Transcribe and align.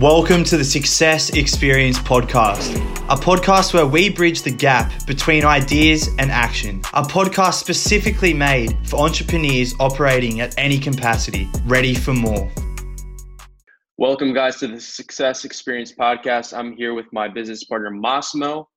Welcome 0.00 0.44
to 0.44 0.58
the 0.58 0.64
Success 0.64 1.30
Experience 1.30 1.98
Podcast, 1.98 2.76
a 3.08 3.16
podcast 3.16 3.72
where 3.72 3.86
we 3.86 4.10
bridge 4.10 4.42
the 4.42 4.50
gap 4.50 4.92
between 5.06 5.42
ideas 5.42 6.08
and 6.18 6.30
action. 6.30 6.82
A 6.92 7.02
podcast 7.02 7.54
specifically 7.54 8.34
made 8.34 8.76
for 8.86 9.00
entrepreneurs 9.00 9.74
operating 9.80 10.42
at 10.42 10.54
any 10.58 10.78
capacity, 10.78 11.48
ready 11.64 11.94
for 11.94 12.12
more. 12.12 12.52
Welcome, 13.96 14.34
guys, 14.34 14.56
to 14.56 14.66
the 14.66 14.78
Success 14.78 15.46
Experience 15.46 15.94
Podcast. 15.94 16.54
I'm 16.54 16.76
here 16.76 16.92
with 16.92 17.10
my 17.10 17.26
business 17.26 17.64
partner, 17.64 17.90
Massimo. 17.90 18.68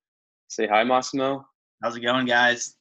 Say 0.48 0.68
hi, 0.68 0.86
Massimo. 0.86 1.46
How's 1.84 1.98
it 1.98 2.00
going, 2.00 2.28
guys? 2.28 2.78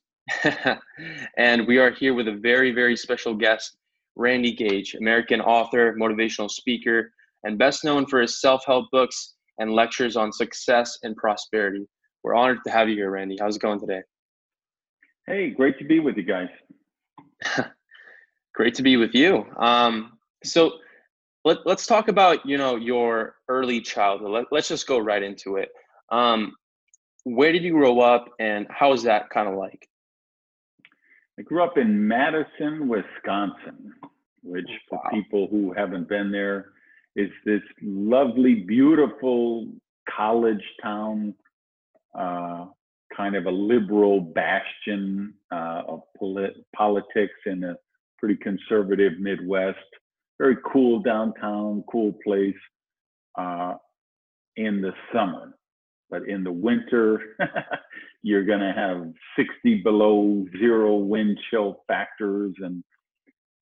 and 1.37 1.67
we 1.67 1.79
are 1.79 1.91
here 1.91 2.15
with 2.15 2.29
a 2.29 2.37
very, 2.37 2.71
very 2.71 2.97
special 2.97 3.35
guest, 3.35 3.79
Randy 4.15 4.53
Gage, 4.53 4.95
American 4.95 5.41
author, 5.41 5.97
motivational 6.01 6.49
speaker, 6.49 7.13
and 7.45 7.59
best 7.59 7.85
known 7.85 8.07
for 8.07 8.21
his 8.21 8.41
self 8.41 8.65
help 8.67 8.87
books 8.91 9.35
and 9.59 9.73
lectures 9.73 10.17
on 10.17 10.33
success 10.33 10.99
and 11.03 11.17
prosperity. 11.17 11.87
We're 12.23 12.35
honored 12.35 12.59
to 12.67 12.71
have 12.71 12.89
you 12.89 12.97
here, 12.97 13.11
Randy. 13.11 13.37
How's 13.41 13.57
it 13.57 13.63
going 13.63 13.81
today? 13.81 14.03
Hey, 15.27 15.51
great 15.51 15.79
to 15.79 15.85
be 15.85 16.01
with 16.01 16.17
you 16.17 16.23
guys. 16.23 16.49
great 18.55 18.75
to 18.75 18.83
be 18.83 18.97
with 18.97 19.15
you. 19.15 19.45
Um, 19.57 20.19
so 20.45 20.73
let, 21.45 21.59
let's 21.65 21.87
talk 21.87 22.09
about 22.09 22.45
you 22.45 22.59
know 22.59 22.77
your 22.77 23.37
early 23.49 23.81
childhood. 23.81 24.31
Let, 24.31 24.47
let's 24.51 24.69
just 24.69 24.87
go 24.87 24.99
right 24.99 25.23
into 25.23 25.57
it. 25.57 25.71
Um, 26.11 26.55
where 27.25 27.53
did 27.53 27.63
you 27.63 27.73
grow 27.73 28.01
up, 28.01 28.27
and 28.41 28.67
how 28.71 28.91
was 28.91 29.03
that 29.05 29.31
kind 29.31 29.49
of 29.49 29.55
like? 29.55 29.89
I 31.39 31.43
grew 31.43 31.63
up 31.63 31.79
in 31.79 32.09
Madison, 32.09 32.89
Wisconsin, 32.89 33.95
which 34.43 34.69
wow. 34.91 35.03
for 35.03 35.11
people 35.11 35.47
who 35.51 35.73
haven't 35.73 36.09
been 36.09 36.33
there, 36.33 36.73
is 37.17 37.31
this 37.45 37.63
lovely, 37.83 38.55
beautiful 38.55 39.69
college 40.15 40.63
town, 40.83 41.35
uh, 42.19 42.67
kind 43.17 43.35
of 43.37 43.47
a 43.47 43.51
liberal 43.51 44.21
bastion 44.21 45.35
uh, 45.53 45.83
of 45.89 46.03
polit- 46.17 46.65
politics 46.75 47.35
in 47.47 47.65
a 47.65 47.75
pretty 48.19 48.37
conservative 48.37 49.15
Midwest. 49.19 49.79
Very 50.39 50.57
cool 50.73 51.01
downtown, 51.01 51.83
cool 51.91 52.15
place 52.25 52.55
uh, 53.37 53.75
in 54.57 54.81
the 54.81 54.93
summer. 55.13 55.55
But 56.11 56.29
in 56.29 56.43
the 56.43 56.53
winter, 56.53 57.21
you're 58.23 58.45
going 58.45 58.61
to 58.61 58.73
have 58.73 59.13
60 59.37 59.83
below 59.83 60.45
zero 60.59 60.97
wind 60.97 61.39
chill 61.51 61.83
factors 61.87 62.55
and 62.59 62.83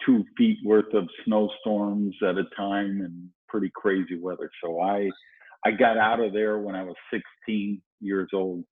two 0.05 0.25
feet 0.37 0.59
worth 0.65 0.93
of 0.95 1.09
snowstorms 1.25 2.15
at 2.23 2.37
a 2.37 2.45
time 2.56 3.01
and 3.01 3.28
pretty 3.49 3.71
crazy 3.75 4.19
weather. 4.19 4.51
So 4.63 4.81
I 4.81 5.11
I 5.65 5.73
got 5.73 5.99
out 5.99 6.21
of 6.21 6.33
there 6.33 6.59
when 6.59 6.75
I 6.75 6.83
was 6.83 6.95
16 7.13 7.81
years 8.01 8.29
old. 8.33 8.65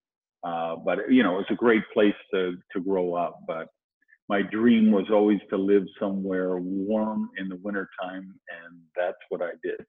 Uh, 0.43 0.75
but 0.75 1.11
you 1.11 1.23
know, 1.23 1.39
it's 1.39 1.49
a 1.51 1.55
great 1.55 1.83
place 1.93 2.15
to 2.33 2.57
to 2.73 2.81
grow 2.81 3.15
up. 3.15 3.39
But 3.47 3.67
my 4.29 4.41
dream 4.41 4.91
was 4.91 5.05
always 5.11 5.39
to 5.49 5.57
live 5.57 5.83
somewhere 5.99 6.57
warm 6.57 7.29
in 7.37 7.49
the 7.49 7.57
wintertime, 7.63 8.33
and 8.49 8.79
that's 8.95 9.17
what 9.29 9.41
I 9.41 9.51
did. 9.63 9.85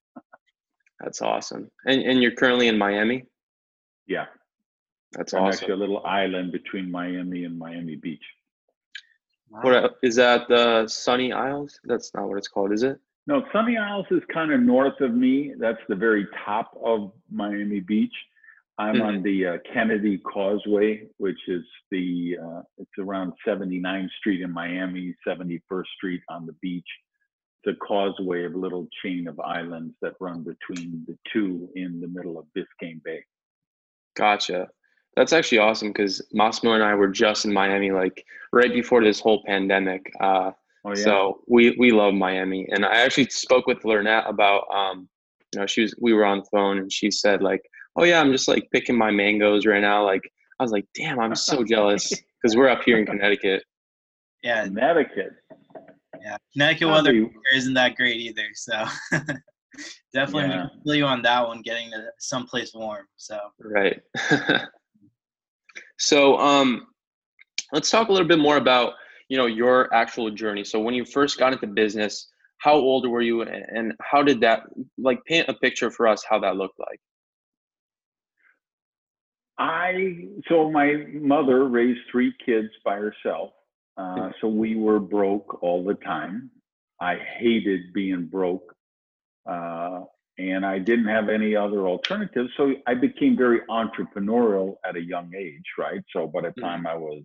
that's 1.01 1.23
awesome. 1.23 1.71
And 1.87 2.03
and 2.03 2.23
you're 2.23 2.33
currently 2.33 2.69
in 2.69 2.79
Miami? 2.79 3.25
Yeah. 4.07 4.27
That's 5.13 5.33
I'm 5.35 5.45
awesome. 5.45 5.65
Actually, 5.65 5.73
a 5.75 5.77
little 5.77 6.05
island 6.07 6.53
between 6.53 6.91
Miami 6.91 7.45
and 7.45 7.59
Miami 7.59 7.97
Beach. 7.97 8.25
Wow. 9.51 9.61
What 9.63 9.97
is 10.03 10.17
that? 10.17 10.49
The 10.49 10.89
Sunny 10.89 11.33
Isles? 11.33 11.79
That's 11.85 12.13
not 12.15 12.29
what 12.29 12.39
it's 12.39 12.49
called, 12.49 12.73
is 12.73 12.83
it? 12.83 12.99
No, 13.27 13.43
Sunny 13.53 13.77
Isles 13.77 14.07
is 14.11 14.23
kind 14.33 14.53
of 14.53 14.61
north 14.61 15.01
of 15.01 15.13
me. 15.13 15.53
That's 15.59 15.81
the 15.89 15.97
very 15.97 16.27
top 16.45 16.71
of 16.85 17.13
Miami 17.31 17.81
Beach. 17.81 18.15
I'm 18.79 18.97
mm-hmm. 18.97 19.03
on 19.03 19.23
the 19.23 19.47
uh, 19.47 19.57
Kennedy 19.73 20.19
Causeway, 20.19 21.07
which 21.17 21.39
is 21.49 21.63
the 21.91 22.37
uh, 22.43 22.63
it's 22.79 22.91
around 22.99 23.33
79th 23.47 24.11
Street 24.19 24.43
in 24.43 24.53
Miami, 24.53 25.15
71st 25.27 25.85
Street 25.97 26.21
on 26.29 26.47
the 26.47 26.53
beach. 26.61 26.87
It's 27.65 27.75
a 27.75 27.85
causeway 27.85 28.45
of 28.45 28.55
a 28.55 28.59
little 28.59 28.87
chain 29.03 29.27
of 29.29 29.41
islands 29.41 29.95
that 30.03 30.13
run 30.21 30.45
between 30.45 31.05
the 31.09 31.17
two 31.33 31.69
in 31.75 32.01
the 32.01 32.09
middle 32.09 32.39
of 32.39 32.45
Biscayne 32.57 33.03
Bay. 33.03 33.25
Gotcha. 34.15 34.69
That's 35.17 35.33
actually 35.33 35.59
awesome 35.59 35.89
because 35.89 36.23
Massimo 36.33 36.75
and 36.75 36.85
I 36.85 36.95
were 36.95 37.09
just 37.09 37.47
in 37.47 37.53
Miami 37.53 37.91
like 37.91 38.25
right 38.53 38.73
before 38.73 39.03
this 39.03 39.19
whole 39.19 39.43
pandemic. 39.45 40.13
Uh, 40.21 40.51
Oh, 40.87 40.91
yeah. 40.91 41.03
So 41.03 41.41
we 41.49 41.75
we 41.79 41.91
love 41.91 42.15
Miami, 42.15 42.67
and 42.71 42.85
I 42.85 43.01
actually 43.01 43.29
spoke 43.31 43.67
with 43.67 43.85
Lernette 43.85 44.29
about 44.29 44.63
um, 44.73 45.09
you 45.53 45.61
know, 45.61 45.67
she 45.67 45.83
was 45.83 45.95
we 46.01 46.13
were 46.13 46.25
on 46.25 46.39
the 46.39 46.47
phone, 46.53 46.79
and 46.79 46.93
she 46.93 47.11
said 47.11 47.43
like, 47.43 47.63
oh 47.97 48.05
yeah, 48.05 48.21
I'm 48.21 48.31
just 48.31 48.47
like 48.47 48.69
picking 48.73 48.97
my 48.97 49.11
mangoes 49.11 49.67
right 49.67 49.81
now. 49.81 50.05
Like 50.05 50.23
I 50.61 50.63
was 50.63 50.71
like, 50.71 50.87
damn, 50.95 51.19
I'm 51.19 51.35
so 51.35 51.65
jealous 51.65 52.09
because 52.43 52.57
we're 52.57 52.69
up 52.69 52.83
here 52.85 52.99
in 52.99 53.07
Connecticut. 53.07 53.65
Yeah, 54.45 54.65
Connecticut. 54.65 55.33
Yeah, 56.23 56.37
Connecticut 56.53 56.89
weather 56.89 57.29
isn't 57.55 57.75
that 57.75 57.97
great 57.97 58.21
either. 58.21 58.47
So 58.55 58.85
definitely 60.15 60.51
yeah. 60.51 60.67
feel 60.85 60.95
you 60.95 61.05
on 61.05 61.21
that 61.23 61.49
one, 61.49 61.63
getting 61.63 61.91
to 61.91 62.11
someplace 62.19 62.73
warm. 62.75 63.07
So 63.17 63.41
right. 63.59 64.01
so 65.99 66.39
um, 66.39 66.87
let's 67.73 67.91
talk 67.91 68.09
a 68.09 68.13
little 68.13 68.29
bit 68.29 68.39
more 68.39 68.57
about 68.57 68.93
you 69.29 69.37
know 69.37 69.47
your 69.47 69.93
actual 69.95 70.31
journey 70.31 70.65
so 70.65 70.79
when 70.81 70.95
you 70.95 71.05
first 71.05 71.39
got 71.39 71.53
into 71.53 71.67
business 71.67 72.29
how 72.59 72.75
old 72.75 73.09
were 73.09 73.23
you 73.23 73.43
and 73.43 73.93
how 74.01 74.23
did 74.23 74.41
that 74.41 74.63
like 74.99 75.23
paint 75.25 75.49
a 75.49 75.55
picture 75.55 75.91
for 75.91 76.07
us 76.07 76.25
how 76.29 76.39
that 76.39 76.57
looked 76.57 76.79
like 76.79 77.01
i 79.59 80.25
so 80.49 80.71
my 80.71 80.95
mother 81.13 81.65
raised 81.65 82.01
three 82.11 82.33
kids 82.45 82.69
by 82.85 82.97
herself 82.97 83.51
uh, 83.99 84.03
mm-hmm. 84.03 84.31
so 84.41 84.49
we 84.49 84.77
were 84.77 85.01
broke 85.01 85.63
all 85.63 85.85
the 85.85 85.95
time 85.95 86.51
i 87.01 87.17
hated 87.39 87.93
being 87.93 88.27
broke 88.27 88.75
uh, 89.51 90.01
and 90.39 90.65
i 90.65 90.79
didn't 90.79 91.09
have 91.09 91.29
any 91.29 91.57
other 91.57 91.87
alternatives 91.87 92.51
so 92.57 92.73
i 92.87 92.95
became 92.95 93.37
very 93.37 93.61
entrepreneurial 93.71 94.77
at 94.89 94.97
a 94.97 95.03
young 95.03 95.31
age 95.37 95.65
right 95.79 96.03
so 96.13 96.27
by 96.27 96.41
the 96.41 96.49
mm-hmm. 96.49 96.61
time 96.61 96.87
i 96.87 96.95
was 96.95 97.23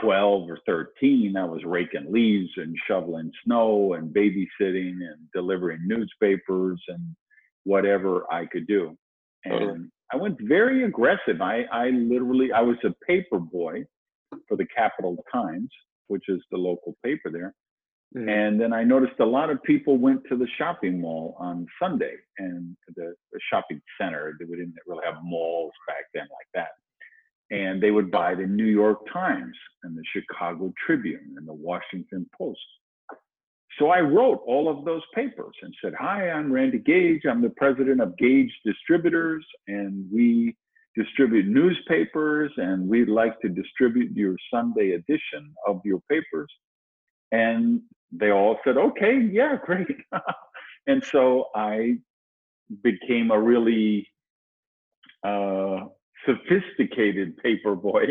12 0.00 0.50
or 0.50 0.58
13, 0.66 1.36
I 1.36 1.44
was 1.44 1.62
raking 1.64 2.10
leaves 2.10 2.50
and 2.56 2.76
shoveling 2.88 3.30
snow 3.44 3.94
and 3.94 4.14
babysitting 4.14 5.00
and 5.00 5.30
delivering 5.34 5.86
newspapers 5.86 6.82
and 6.88 7.14
whatever 7.64 8.24
I 8.32 8.46
could 8.46 8.66
do. 8.66 8.96
And 9.44 9.90
I 10.12 10.16
went 10.16 10.38
very 10.40 10.84
aggressive. 10.84 11.40
I, 11.40 11.64
I 11.72 11.90
literally, 11.90 12.52
I 12.52 12.62
was 12.62 12.76
a 12.84 12.94
paper 13.06 13.38
boy 13.38 13.84
for 14.48 14.56
the 14.56 14.66
Capital 14.74 15.22
Times, 15.32 15.68
which 16.08 16.24
is 16.28 16.40
the 16.50 16.56
local 16.56 16.96
paper 17.04 17.30
there. 17.30 17.54
Mm. 18.16 18.30
And 18.30 18.60
then 18.60 18.72
I 18.72 18.84
noticed 18.84 19.20
a 19.20 19.26
lot 19.26 19.50
of 19.50 19.62
people 19.62 19.98
went 19.98 20.22
to 20.28 20.36
the 20.36 20.46
shopping 20.56 21.00
mall 21.00 21.36
on 21.38 21.66
Sunday 21.82 22.14
and 22.38 22.76
the, 22.96 23.14
the 23.32 23.40
shopping 23.52 23.80
center. 24.00 24.34
We 24.40 24.56
didn't 24.56 24.74
really 24.86 25.04
have 25.04 25.16
malls 25.22 25.72
back 25.86 26.04
then 26.14 26.22
like 26.22 26.48
that 26.54 26.68
and 27.50 27.82
they 27.82 27.90
would 27.90 28.10
buy 28.10 28.34
the 28.34 28.46
New 28.46 28.66
York 28.66 28.98
Times 29.12 29.56
and 29.82 29.96
the 29.96 30.02
Chicago 30.12 30.72
Tribune 30.86 31.34
and 31.36 31.46
the 31.46 31.54
Washington 31.54 32.26
Post. 32.36 32.60
So 33.78 33.88
I 33.88 34.00
wrote 34.00 34.40
all 34.46 34.68
of 34.68 34.84
those 34.84 35.02
papers 35.14 35.54
and 35.62 35.74
said, 35.82 35.94
Hi, 35.98 36.30
I'm 36.30 36.52
Randy 36.52 36.78
Gage. 36.78 37.22
I'm 37.28 37.42
the 37.42 37.50
president 37.50 38.00
of 38.00 38.16
Gage 38.18 38.52
Distributors, 38.64 39.44
and 39.66 40.06
we 40.12 40.56
distribute 40.96 41.46
newspapers, 41.46 42.52
and 42.56 42.88
we'd 42.88 43.08
like 43.08 43.40
to 43.40 43.48
distribute 43.48 44.12
your 44.16 44.36
Sunday 44.52 44.92
edition 44.92 45.52
of 45.66 45.80
your 45.84 46.00
papers. 46.08 46.48
And 47.32 47.80
they 48.12 48.30
all 48.30 48.58
said, 48.64 48.76
Okay, 48.76 49.20
yeah, 49.20 49.56
great. 49.64 49.88
and 50.86 51.02
so 51.02 51.46
I 51.54 51.96
became 52.82 53.32
a 53.32 53.40
really 53.40 54.08
uh, 55.26 55.80
sophisticated 56.26 57.36
paper 57.38 57.74
boy. 57.74 58.04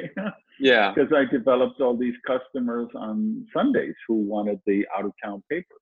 yeah. 0.60 0.94
Because 0.96 1.12
I 1.14 1.26
developed 1.32 1.82
all 1.82 1.98
these 1.98 2.16
customers 2.26 2.90
on 2.96 3.46
Sundays 3.56 3.96
who 4.08 4.16
wanted 4.16 4.60
the 4.66 4.86
out 4.98 5.06
of 5.06 5.12
town 5.24 5.44
papers. 5.50 5.80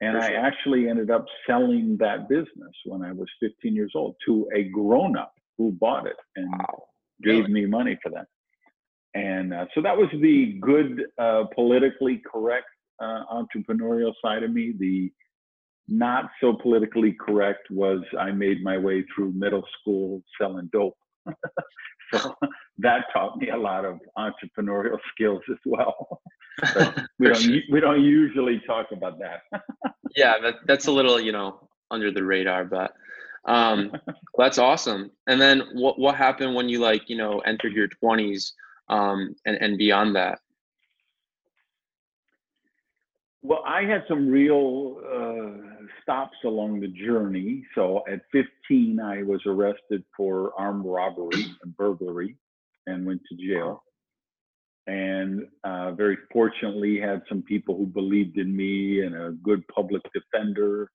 And 0.00 0.18
I 0.18 0.32
actually 0.32 0.88
ended 0.88 1.10
up 1.10 1.24
selling 1.46 1.96
that 1.98 2.28
business 2.28 2.74
when 2.84 3.02
I 3.02 3.12
was 3.12 3.26
15 3.40 3.74
years 3.74 3.92
old 3.94 4.16
to 4.26 4.48
a 4.54 4.64
grown 4.64 5.16
up 5.16 5.32
who 5.56 5.72
bought 5.72 6.06
it 6.06 6.16
and 6.36 6.50
wow. 6.50 6.82
gave 7.22 7.48
me 7.48 7.64
money 7.64 7.98
for 8.02 8.10
that. 8.10 8.26
And 9.14 9.54
uh, 9.54 9.66
so 9.74 9.80
that 9.80 9.96
was 9.96 10.08
the 10.20 10.58
good, 10.60 11.04
uh, 11.18 11.44
politically 11.54 12.20
correct 12.30 12.66
uh, 13.00 13.22
entrepreneurial 13.32 14.12
side 14.22 14.42
of 14.42 14.52
me. 14.52 14.74
The 14.78 15.10
not 15.88 16.30
so 16.40 16.54
politically 16.54 17.16
correct 17.18 17.70
was 17.70 18.00
I 18.18 18.30
made 18.32 18.62
my 18.62 18.76
way 18.76 19.04
through 19.14 19.32
middle 19.32 19.64
school 19.80 20.22
selling 20.40 20.68
dope 20.72 20.96
so 22.12 22.34
that 22.78 23.04
taught 23.12 23.38
me 23.38 23.50
a 23.50 23.56
lot 23.56 23.84
of 23.84 24.00
entrepreneurial 24.18 24.98
skills 25.14 25.42
as 25.50 25.58
well. 25.64 26.20
we 27.18 27.26
don't 27.28 27.40
sure. 27.40 27.60
we 27.70 27.80
don't 27.80 28.04
usually 28.04 28.62
talk 28.66 28.86
about 28.92 29.18
that. 29.18 29.42
yeah, 30.16 30.34
that, 30.40 30.54
that's 30.66 30.86
a 30.86 30.92
little 30.92 31.20
you 31.20 31.32
know 31.32 31.68
under 31.90 32.10
the 32.10 32.22
radar, 32.22 32.64
but 32.64 32.92
Um, 33.46 33.92
that's 34.38 34.58
awesome. 34.58 35.10
And 35.26 35.40
then 35.40 35.62
what 35.74 35.98
what 35.98 36.14
happened 36.14 36.54
when 36.54 36.68
you 36.68 36.78
like 36.80 37.10
you 37.10 37.16
know 37.16 37.40
entered 37.40 37.72
your 37.72 37.88
twenties 37.88 38.54
um, 38.88 39.34
and 39.44 39.56
and 39.60 39.76
beyond 39.76 40.16
that? 40.16 40.38
Well, 43.42 43.62
I 43.66 43.82
had 43.82 44.04
some 44.08 44.28
real 44.28 45.00
uh, 45.04 45.73
stops 46.04 46.36
along 46.44 46.80
the 46.80 46.88
journey. 46.88 47.64
So 47.74 48.04
at 48.08 48.20
15, 48.30 49.00
I 49.00 49.22
was 49.22 49.40
arrested 49.46 50.04
for 50.16 50.52
armed 50.56 50.84
robbery 50.86 51.46
and 51.62 51.76
burglary 51.76 52.36
and 52.86 53.04
went 53.06 53.22
to 53.28 53.36
jail. 53.36 53.82
And 54.86 55.46
uh, 55.64 55.92
very 55.92 56.18
fortunately, 56.32 57.00
had 57.00 57.22
some 57.28 57.42
people 57.42 57.76
who 57.76 57.86
believed 57.86 58.36
in 58.36 58.54
me 58.54 59.00
and 59.00 59.16
a 59.16 59.32
good 59.42 59.66
public 59.68 60.02
defender 60.12 60.90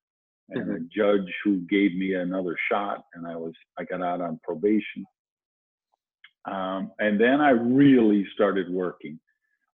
and 0.49 0.65
mm-hmm. 0.65 0.75
a 0.75 0.79
judge 0.95 1.33
who 1.43 1.57
gave 1.61 1.95
me 1.95 2.13
another 2.13 2.55
shot. 2.71 3.03
And 3.15 3.25
I 3.27 3.35
was 3.35 3.53
I 3.79 3.83
got 3.85 4.03
out 4.03 4.21
on 4.21 4.39
probation. 4.43 5.05
Um, 6.45 6.91
and 6.99 7.19
then 7.19 7.41
I 7.41 7.49
really 7.49 8.25
started 8.33 8.69
working 8.69 9.19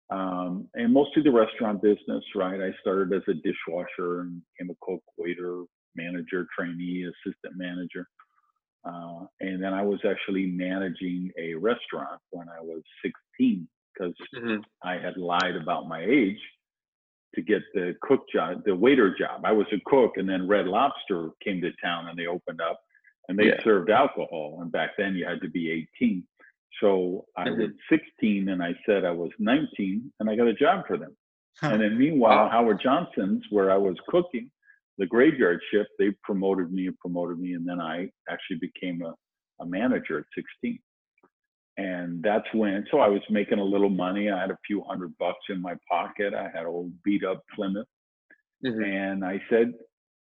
um, 0.10 0.68
and 0.76 0.94
mostly 0.94 1.24
the 1.24 1.32
restaurant 1.32 1.82
business, 1.82 2.24
right? 2.36 2.62
I 2.62 2.72
started 2.82 3.14
as 3.14 3.24
a 3.28 3.34
dishwasher 3.34 4.22
and 4.22 4.42
became 4.58 4.70
a 4.70 4.86
cook, 4.86 5.02
waiter, 5.18 5.64
manager, 5.96 6.48
trainee, 6.58 7.06
assistant 7.06 7.58
manager. 7.58 8.08
Uh, 8.86 9.26
and 9.40 9.64
then 9.64 9.74
I 9.74 9.82
was 9.82 10.00
actually 10.08 10.46
managing 10.46 11.32
a 11.40 11.56
restaurant 11.56 12.22
when 12.30 12.48
I 12.50 12.62
was 12.62 12.84
16 13.04 13.68
because 13.94 14.14
mm-hmm. 14.36 14.58
I 14.84 14.94
had 14.94 15.18
lied 15.18 15.56
about 15.56 15.88
my 15.88 16.04
age 16.04 16.40
to 17.34 17.42
get 17.42 17.64
the 17.74 17.96
cook 18.02 18.26
job, 18.32 18.64
the 18.66 18.76
waiter 18.76 19.16
job. 19.18 19.42
I 19.44 19.52
was 19.52 19.66
a 19.74 19.82
cook, 19.86 20.14
and 20.18 20.30
then 20.30 20.48
Red 20.48 20.68
Lobster 20.68 21.30
came 21.44 21.62
to 21.62 21.72
town 21.84 22.08
and 22.08 22.18
they 22.18 22.28
opened 22.28 22.62
up 22.62 22.80
and 23.28 23.40
they 23.40 23.48
yeah. 23.48 23.64
served 23.64 23.90
alcohol. 23.90 24.60
And 24.62 24.72
back 24.72 24.92
then 24.98 25.16
you 25.16 25.26
had 25.26 25.42
to 25.42 25.50
be 25.50 25.88
18. 26.00 26.24
So 26.82 27.26
I 27.38 27.46
mm-hmm. 27.46 27.62
was 27.62 27.70
16 27.90 28.50
and 28.50 28.62
I 28.62 28.74
said 28.86 29.06
I 29.06 29.12
was 29.12 29.32
19 29.40 30.12
and 30.20 30.30
I 30.30 30.36
got 30.36 30.48
a 30.48 30.54
job 30.54 30.86
for 30.88 30.98
them. 30.98 31.16
Huh. 31.60 31.70
And 31.70 31.82
then 31.82 31.98
meanwhile, 31.98 32.46
wow. 32.46 32.50
Howard 32.50 32.82
Johnson's, 32.84 33.44
where 33.50 33.72
I 33.72 33.78
was 33.78 33.96
cooking, 34.10 34.52
the 34.98 35.06
graveyard 35.06 35.62
shift, 35.72 35.90
they 35.98 36.12
promoted 36.24 36.72
me 36.72 36.88
and 36.88 36.98
promoted 37.00 37.40
me. 37.40 37.54
And 37.54 37.68
then 37.68 37.80
I 37.80 38.10
actually 38.30 38.60
became 38.60 39.02
a, 39.02 39.14
a 39.62 39.66
manager 39.66 40.20
at 40.20 40.26
16. 40.36 40.80
And 41.78 42.24
that's 42.24 42.46
when, 42.54 42.86
so 42.90 43.00
I 43.00 43.08
was 43.08 43.22
making 43.30 43.60
a 43.60 43.64
little 43.64 43.90
money. 43.90 44.30
I 44.30 44.40
had 44.40 44.52
a 44.52 44.58
few 44.66 44.82
hundred 44.84 45.18
bucks 45.18 45.46
in 45.50 45.62
my 45.62 45.76
pocket. 45.90 46.34
I 46.34 46.50
had 46.54 46.66
old 46.66 46.92
beat 47.04 47.24
up 47.24 47.44
Plymouth. 47.54 47.88
Mm-hmm. 48.66 48.84
And 48.84 49.26
I 49.26 49.42
said, 49.50 49.74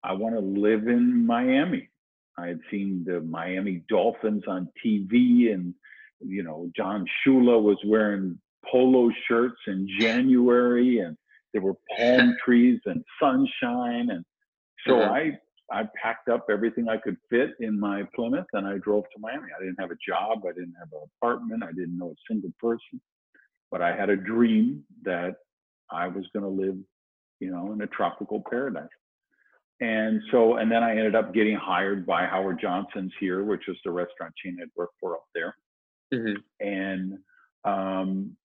I 0.04 0.13
want 0.13 0.36
to 0.36 0.42
live 0.42 0.88
in 0.88 1.25
Miami. 1.25 1.90
I 2.38 2.48
had 2.48 2.60
seen 2.69 3.04
the 3.07 3.22
Miami 3.22 3.84
Dolphins 3.88 4.44
on 4.48 4.69
TV 4.86 5.54
and 5.54 5.74
you 6.20 6.44
know, 6.44 6.70
Don 6.76 7.06
Shula 7.26 7.62
was 7.62 7.78
wearing 7.86 8.40
polo 8.72 9.10
shirts 9.28 9.60
in 9.68 9.88
January 10.00 11.00
and 11.00 11.18
there 11.54 11.62
were 11.62 11.76
palm 11.98 12.36
trees 12.46 12.80
and 12.86 13.04
sunshine. 13.22 14.10
And 14.10 14.26
so 14.88 14.96
mm-hmm. 14.96 15.14
I, 15.14 15.80
I 15.80 15.84
packed 16.02 16.30
up 16.30 16.48
everything 16.50 16.90
I 16.90 16.98
could 16.98 17.18
fit 17.30 17.52
in 17.60 17.80
my 17.80 18.04
Plymouth 18.16 18.46
and 18.54 18.68
I 18.68 18.78
drove 18.78 19.04
to 19.04 19.20
Miami. 19.20 19.48
I 19.56 19.64
didn't 19.64 19.80
have 19.80 19.92
a 19.92 19.98
job. 20.08 20.44
I 20.46 20.54
didn't 20.54 20.76
have 20.80 20.90
an 20.92 21.08
apartment. 21.18 21.64
I 21.64 21.72
didn't 21.72 21.98
know 21.98 22.12
a 22.12 22.34
single 22.34 22.52
person, 22.60 23.02
but 23.72 23.82
I 23.82 23.96
had 23.96 24.10
a 24.10 24.18
dream 24.18 24.84
that 25.04 25.36
I 25.92 26.08
was 26.08 26.26
going 26.34 26.44
to 26.44 26.50
live, 26.50 26.78
you 27.40 27.52
know, 27.52 27.72
in 27.74 27.82
a 27.82 27.88
tropical 27.88 28.44
paradise. 28.50 28.88
And 29.82 30.22
so, 30.32 30.56
and 30.56 30.72
then 30.72 30.84
I 30.84 30.92
ended 30.92 31.16
up 31.16 31.34
getting 31.34 31.56
hired 31.56 32.06
by 32.06 32.26
Howard 32.26 32.60
Johnson's 32.62 33.12
here, 33.20 33.44
which 33.44 33.64
was 33.68 33.78
the 33.84 33.92
restaurant 33.92 34.34
chain 34.42 34.58
I'd 34.62 34.70
worked 34.76 34.96
for 35.02 35.16
up 35.16 35.26
there. 35.34 35.56
Mm-hmm. 36.16 36.68
And 36.68 37.20
um, 37.64 38.36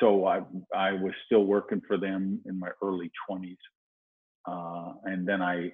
so 0.00 0.26
I, 0.26 0.40
I 0.74 0.92
was 0.92 1.12
still 1.26 1.44
working 1.44 1.82
for 1.86 1.96
them 1.96 2.40
in 2.46 2.58
my 2.58 2.70
early 2.82 3.10
20s. 3.30 3.56
Uh, 4.46 4.92
and 5.04 5.26
then 5.26 5.42
I 5.42 5.72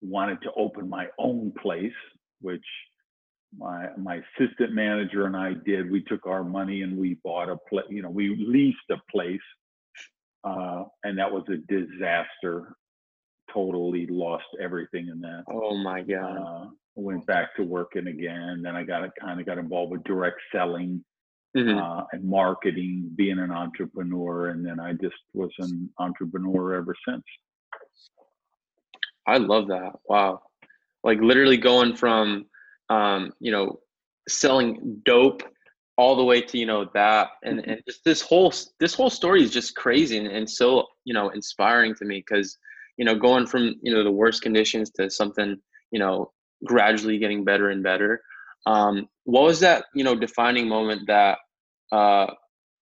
wanted 0.00 0.42
to 0.42 0.50
open 0.56 0.88
my 0.88 1.06
own 1.18 1.52
place, 1.62 1.92
which 2.40 2.64
my 3.56 3.88
my 3.98 4.22
assistant 4.38 4.72
manager 4.72 5.26
and 5.26 5.36
I 5.36 5.52
did. 5.64 5.90
We 5.90 6.02
took 6.02 6.26
our 6.26 6.42
money 6.42 6.82
and 6.82 6.96
we 6.96 7.18
bought 7.22 7.48
a 7.48 7.56
place. 7.68 7.86
You 7.90 8.02
know, 8.02 8.10
we 8.10 8.34
leased 8.36 8.78
a 8.90 8.96
place, 9.10 9.40
uh, 10.44 10.84
and 11.04 11.18
that 11.18 11.30
was 11.30 11.44
a 11.48 11.56
disaster. 11.72 12.74
Totally 13.52 14.06
lost 14.06 14.44
everything 14.60 15.08
in 15.08 15.20
that. 15.20 15.44
Oh 15.50 15.76
my 15.76 16.02
god! 16.02 16.36
Uh, 16.36 16.66
went 16.94 17.26
back 17.26 17.54
to 17.56 17.62
working 17.62 18.06
again. 18.06 18.62
Then 18.62 18.76
I 18.76 18.84
got 18.84 19.08
kind 19.20 19.40
of 19.40 19.46
got 19.46 19.58
involved 19.58 19.92
with 19.92 20.04
direct 20.04 20.40
selling 20.54 21.04
mm-hmm. 21.56 21.78
uh, 21.78 22.04
and 22.12 22.24
marketing, 22.24 23.10
being 23.16 23.38
an 23.38 23.50
entrepreneur, 23.50 24.48
and 24.48 24.64
then 24.64 24.80
I 24.80 24.92
just 24.94 25.16
was 25.34 25.50
an 25.58 25.90
entrepreneur 25.98 26.74
ever 26.74 26.94
since. 27.08 27.24
I 29.26 29.38
love 29.38 29.68
that. 29.68 29.92
Wow, 30.08 30.40
like 31.04 31.20
literally 31.20 31.56
going 31.56 31.94
from 31.96 32.46
um, 32.88 33.32
you 33.40 33.52
know 33.52 33.80
selling 34.28 35.02
dope 35.04 35.42
all 35.98 36.16
the 36.16 36.24
way 36.24 36.40
to 36.40 36.58
you 36.58 36.66
know 36.66 36.88
that 36.94 37.28
and 37.44 37.60
and 37.60 37.82
just 37.86 38.04
this 38.04 38.22
whole 38.22 38.52
this 38.80 38.94
whole 38.94 39.10
story 39.10 39.42
is 39.42 39.50
just 39.50 39.76
crazy 39.76 40.16
and, 40.16 40.26
and 40.26 40.48
so 40.48 40.86
you 41.04 41.12
know 41.12 41.28
inspiring 41.30 41.94
to 41.94 42.04
me 42.04 42.24
because 42.26 42.56
you 42.96 43.04
know 43.04 43.14
going 43.14 43.46
from 43.46 43.74
you 43.82 43.92
know 43.92 44.04
the 44.04 44.10
worst 44.10 44.42
conditions 44.42 44.90
to 44.90 45.10
something 45.10 45.56
you 45.90 45.98
know 45.98 46.30
gradually 46.64 47.18
getting 47.18 47.44
better 47.44 47.70
and 47.70 47.82
better. 47.82 48.22
Um, 48.66 49.08
what 49.24 49.44
was 49.44 49.60
that, 49.60 49.84
you 49.94 50.04
know, 50.04 50.14
defining 50.14 50.68
moment 50.68 51.06
that 51.06 51.38
uh, 51.90 52.26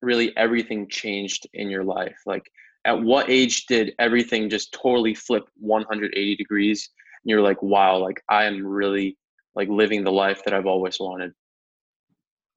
really 0.03 0.37
everything 0.37 0.89
changed 0.89 1.47
in 1.55 1.71
your 1.71 1.85
life? 1.85 2.17
Like, 2.27 2.51
at 2.85 3.01
what 3.01 3.29
age 3.29 3.67
did 3.67 3.93
everything 3.99 4.49
just 4.49 4.73
totally 4.73 5.15
flip 5.15 5.45
180 5.57 6.37
degrees? 6.37 6.89
And 7.23 7.31
you're 7.31 7.43
like, 7.43 7.62
wow, 7.62 7.99
like 7.99 8.23
I 8.29 8.45
am 8.45 8.67
really 8.67 9.19
like 9.55 9.69
living 9.69 10.05
the 10.05 10.12
life 10.12 10.43
that 10.45 10.55
I've 10.55 10.67
always 10.67 10.99
wanted. 10.99 11.33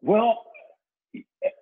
Well, 0.01 0.43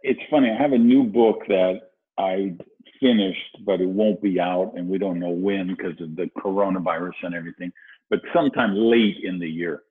it's 0.03 0.19
funny. 0.29 0.49
I 0.51 0.61
have 0.61 0.73
a 0.73 0.77
new 0.77 1.03
book 1.03 1.43
that 1.47 1.79
I 2.17 2.55
finished, 3.01 3.57
but 3.65 3.81
it 3.81 3.89
won't 3.89 4.21
be 4.21 4.39
out, 4.39 4.73
and 4.77 4.87
we 4.87 4.97
don't 4.97 5.19
know 5.19 5.31
when 5.31 5.67
because 5.67 5.99
of 5.99 6.15
the 6.15 6.29
coronavirus 6.37 7.13
and 7.23 7.35
everything 7.35 7.73
but 8.11 8.19
sometime 8.33 8.75
late 8.75 9.17
in 9.23 9.39
the 9.39 9.47
year. 9.47 9.83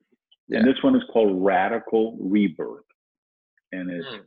Yeah. 0.47 0.59
And 0.59 0.67
this 0.67 0.81
one 0.81 0.95
is 0.95 1.01
called 1.11 1.43
Radical 1.43 2.17
Rebirth. 2.21 2.85
And 3.73 3.89
it's 3.89 4.07
mm. 4.07 4.21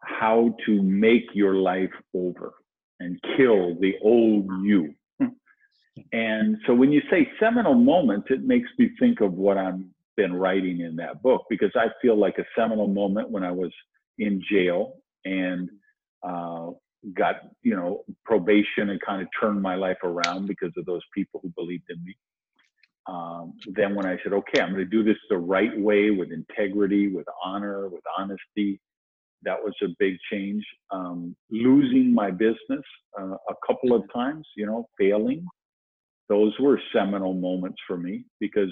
how 0.00 0.56
to 0.66 0.82
make 0.82 1.26
your 1.34 1.54
life 1.56 1.92
over 2.14 2.54
and 3.00 3.20
kill 3.36 3.78
the 3.78 3.94
old 4.02 4.46
you. 4.64 4.94
and 6.12 6.56
so 6.66 6.74
when 6.74 6.90
you 6.90 7.02
say 7.10 7.28
seminal 7.38 7.74
moments, 7.74 8.28
it 8.30 8.42
makes 8.42 8.68
me 8.78 8.90
think 8.98 9.20
of 9.20 9.34
what 9.34 9.58
I've 9.58 9.80
been 10.16 10.32
writing 10.32 10.80
in 10.80 10.96
that 10.96 11.22
book 11.22 11.44
because 11.50 11.72
I 11.76 11.88
feel 12.00 12.16
like 12.16 12.38
a 12.38 12.44
seminal 12.56 12.86
moment 12.86 13.30
when 13.30 13.42
I 13.42 13.50
was 13.50 13.72
in 14.18 14.42
jail 14.50 15.00
and 15.24 15.68
uh, 16.22 16.70
got 17.12 17.36
you 17.62 17.76
know 17.76 18.04
probation 18.24 18.90
and 18.90 19.00
kind 19.00 19.20
of 19.20 19.28
turned 19.38 19.60
my 19.60 19.74
life 19.74 19.98
around 20.02 20.46
because 20.46 20.72
of 20.76 20.86
those 20.86 21.02
people 21.14 21.40
who 21.42 21.50
believed 21.56 21.84
in 21.90 22.02
me 22.04 22.16
um, 23.06 23.54
then 23.66 23.94
when 23.94 24.06
I 24.06 24.16
said, 24.22 24.32
okay, 24.32 24.60
I'm 24.60 24.72
going 24.72 24.84
to 24.84 24.84
do 24.84 25.04
this 25.04 25.16
the 25.28 25.36
right 25.36 25.78
way 25.78 26.10
with 26.10 26.32
integrity, 26.32 27.08
with 27.08 27.26
honor, 27.44 27.88
with 27.88 28.02
honesty, 28.18 28.80
that 29.42 29.62
was 29.62 29.74
a 29.82 29.88
big 29.98 30.16
change. 30.30 30.64
Um, 30.90 31.36
losing 31.50 32.14
my 32.14 32.30
business 32.30 32.84
uh, 33.18 33.34
a 33.48 33.54
couple 33.66 33.94
of 33.94 34.02
times, 34.12 34.46
you 34.56 34.64
know, 34.64 34.88
failing, 34.98 35.44
those 36.30 36.54
were 36.58 36.80
seminal 36.94 37.34
moments 37.34 37.76
for 37.86 37.98
me 37.98 38.24
because, 38.40 38.70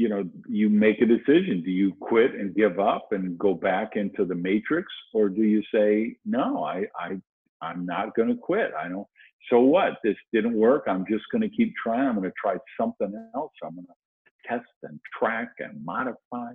you 0.00 0.08
know, 0.08 0.24
you 0.48 0.70
make 0.70 1.02
a 1.02 1.06
decision. 1.06 1.62
Do 1.62 1.70
you 1.70 1.92
quit 2.00 2.34
and 2.34 2.54
give 2.54 2.80
up 2.80 3.08
and 3.10 3.38
go 3.38 3.52
back 3.52 3.96
into 3.96 4.24
the 4.24 4.34
matrix, 4.34 4.90
or 5.12 5.28
do 5.28 5.42
you 5.42 5.62
say, 5.74 6.16
no, 6.24 6.64
I, 6.64 6.84
I, 6.98 7.20
I'm 7.60 7.84
not 7.84 8.14
going 8.16 8.30
to 8.30 8.34
quit. 8.34 8.70
I 8.82 8.88
don't 8.88 9.06
so 9.50 9.60
what? 9.60 9.98
This 10.02 10.16
didn't 10.32 10.54
work. 10.54 10.84
I'm 10.86 11.04
just 11.10 11.24
going 11.32 11.42
to 11.42 11.48
keep 11.48 11.74
trying. 11.82 12.08
I'm 12.08 12.14
going 12.14 12.30
to 12.30 12.34
try 12.40 12.56
something 12.80 13.12
else. 13.34 13.52
I'm 13.62 13.74
going 13.74 13.86
to 13.86 14.48
test 14.48 14.70
and 14.84 14.98
track 15.18 15.50
and 15.58 15.84
modify. 15.84 16.52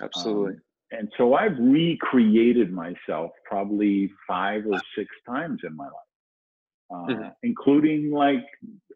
Absolutely. 0.00 0.54
Um, 0.54 0.60
and 0.90 1.08
so 1.16 1.34
I've 1.34 1.58
recreated 1.58 2.72
myself 2.72 3.30
probably 3.44 4.12
five 4.28 4.62
or 4.70 4.80
six 4.96 5.08
times 5.26 5.62
in 5.64 5.74
my 5.74 5.86
life, 5.86 5.92
uh, 6.92 7.12
mm-hmm. 7.12 7.28
including 7.42 8.12
like 8.12 8.44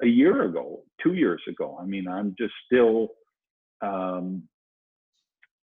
a 0.02 0.06
year 0.06 0.42
ago, 0.42 0.82
two 1.02 1.14
years 1.14 1.42
ago. 1.48 1.78
I 1.80 1.84
mean, 1.84 2.06
I'm 2.06 2.34
just 2.38 2.52
still 2.66 3.08
um, 3.80 4.42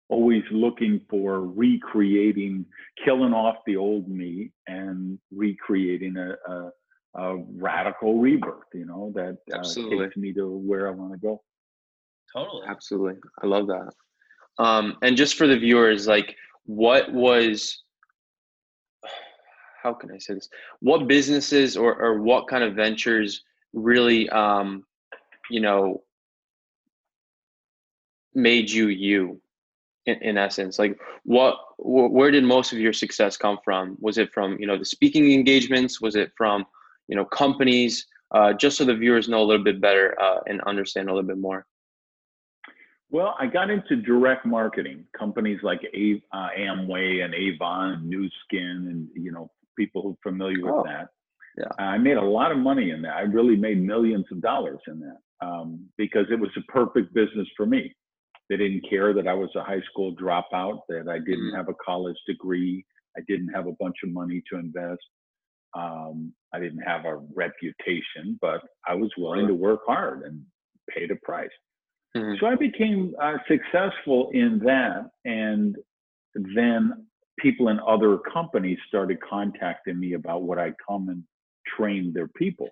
always 0.08 0.42
looking 0.50 1.00
for 1.08 1.40
recreating, 1.40 2.66
killing 3.04 3.32
off 3.32 3.56
the 3.66 3.76
old 3.76 4.08
me 4.08 4.50
and 4.66 5.18
recreating 5.30 6.16
a, 6.16 6.52
a 6.52 6.70
a 7.16 7.36
radical 7.56 8.20
rebirth, 8.20 8.68
you 8.72 8.86
know, 8.86 9.12
that 9.14 9.36
uh, 9.52 9.62
takes 9.62 10.16
me 10.16 10.32
to 10.32 10.48
where 10.48 10.86
I 10.86 10.92
want 10.92 11.12
to 11.12 11.18
go. 11.18 11.42
Totally. 12.32 12.62
Absolutely. 12.68 13.20
I 13.42 13.46
love 13.46 13.66
that. 13.66 13.90
Um, 14.58 14.96
and 15.02 15.16
just 15.16 15.34
for 15.34 15.46
the 15.46 15.58
viewers, 15.58 16.06
like 16.06 16.36
what 16.66 17.12
was 17.12 17.82
how 19.82 19.92
can 19.94 20.12
I 20.12 20.18
say 20.18 20.34
this? 20.34 20.48
What 20.80 21.08
businesses 21.08 21.76
or, 21.76 22.00
or 22.00 22.22
what 22.22 22.46
kind 22.46 22.62
of 22.62 22.74
ventures 22.74 23.42
really 23.72 24.28
um, 24.30 24.84
you 25.50 25.60
know 25.60 26.02
made 28.34 28.70
you 28.70 28.88
you 28.88 29.40
in, 30.06 30.16
in 30.22 30.38
essence 30.38 30.78
like 30.78 30.98
what 31.24 31.56
wh- 31.76 32.12
where 32.12 32.30
did 32.30 32.44
most 32.44 32.72
of 32.72 32.78
your 32.78 32.92
success 32.92 33.36
come 33.36 33.58
from 33.64 33.96
was 34.00 34.18
it 34.18 34.32
from 34.32 34.56
you 34.58 34.66
know 34.66 34.78
the 34.78 34.84
speaking 34.84 35.32
engagements 35.32 36.00
was 36.00 36.16
it 36.16 36.32
from 36.36 36.64
you 37.08 37.16
know 37.16 37.24
companies 37.24 38.06
uh, 38.32 38.52
just 38.52 38.76
so 38.76 38.84
the 38.84 38.94
viewers 38.94 39.28
know 39.28 39.42
a 39.42 39.48
little 39.50 39.64
bit 39.64 39.80
better 39.80 40.16
uh, 40.20 40.38
and 40.46 40.60
understand 40.62 41.08
a 41.08 41.12
little 41.12 41.26
bit 41.26 41.38
more 41.38 41.66
well, 43.10 43.34
I 43.40 43.46
got 43.46 43.70
into 43.70 43.96
direct 43.96 44.46
marketing. 44.46 45.04
Companies 45.18 45.58
like 45.62 45.80
a- 45.92 46.22
uh, 46.32 46.48
Amway 46.56 47.24
and 47.24 47.34
Avon 47.34 47.92
and 47.92 48.08
Nu 48.08 48.28
Skin 48.44 48.86
and 48.88 49.08
you 49.14 49.32
know 49.32 49.50
people 49.76 50.02
who 50.02 50.10
are 50.10 50.30
familiar 50.30 50.64
with 50.64 50.74
oh, 50.74 50.84
that. 50.86 51.08
Yeah. 51.58 51.84
I 51.84 51.98
made 51.98 52.16
a 52.16 52.22
lot 52.22 52.52
of 52.52 52.58
money 52.58 52.90
in 52.90 53.02
that. 53.02 53.16
I 53.16 53.22
really 53.22 53.56
made 53.56 53.82
millions 53.82 54.26
of 54.30 54.40
dollars 54.40 54.78
in 54.86 55.00
that 55.00 55.46
um, 55.46 55.84
because 55.98 56.26
it 56.30 56.38
was 56.38 56.50
a 56.56 56.72
perfect 56.72 57.12
business 57.12 57.48
for 57.56 57.66
me. 57.66 57.92
They 58.50 58.56
didn't 58.56 58.84
care 58.90 59.14
that 59.14 59.28
I 59.28 59.32
was 59.32 59.48
a 59.54 59.62
high 59.62 59.80
school 59.90 60.14
dropout, 60.16 60.80
that 60.88 61.08
I 61.08 61.18
didn't 61.18 61.46
mm-hmm. 61.46 61.56
have 61.56 61.68
a 61.68 61.74
college 61.84 62.18
degree, 62.26 62.84
I 63.16 63.20
didn't 63.28 63.48
have 63.54 63.66
a 63.66 63.72
bunch 63.80 63.96
of 64.04 64.10
money 64.10 64.42
to 64.52 64.58
invest. 64.58 65.00
Um, 65.74 66.32
I 66.52 66.58
didn't 66.58 66.82
have 66.82 67.04
a 67.04 67.22
reputation, 67.34 68.38
but 68.40 68.60
I 68.88 68.94
was 68.94 69.10
willing 69.16 69.46
to 69.46 69.54
work 69.54 69.80
hard 69.86 70.22
and 70.22 70.42
pay 70.92 71.06
the 71.06 71.16
price. 71.22 71.48
Mm-hmm. 72.16 72.34
So 72.40 72.46
I 72.46 72.56
became 72.56 73.14
uh, 73.22 73.34
successful 73.46 74.30
in 74.32 74.60
that. 74.64 75.10
And 75.24 75.76
then 76.34 77.06
people 77.38 77.68
in 77.68 77.78
other 77.86 78.18
companies 78.18 78.78
started 78.88 79.18
contacting 79.28 79.98
me 79.98 80.14
about 80.14 80.42
what 80.42 80.58
I 80.58 80.72
come 80.88 81.08
and 81.08 81.22
train 81.76 82.12
their 82.12 82.28
people. 82.28 82.68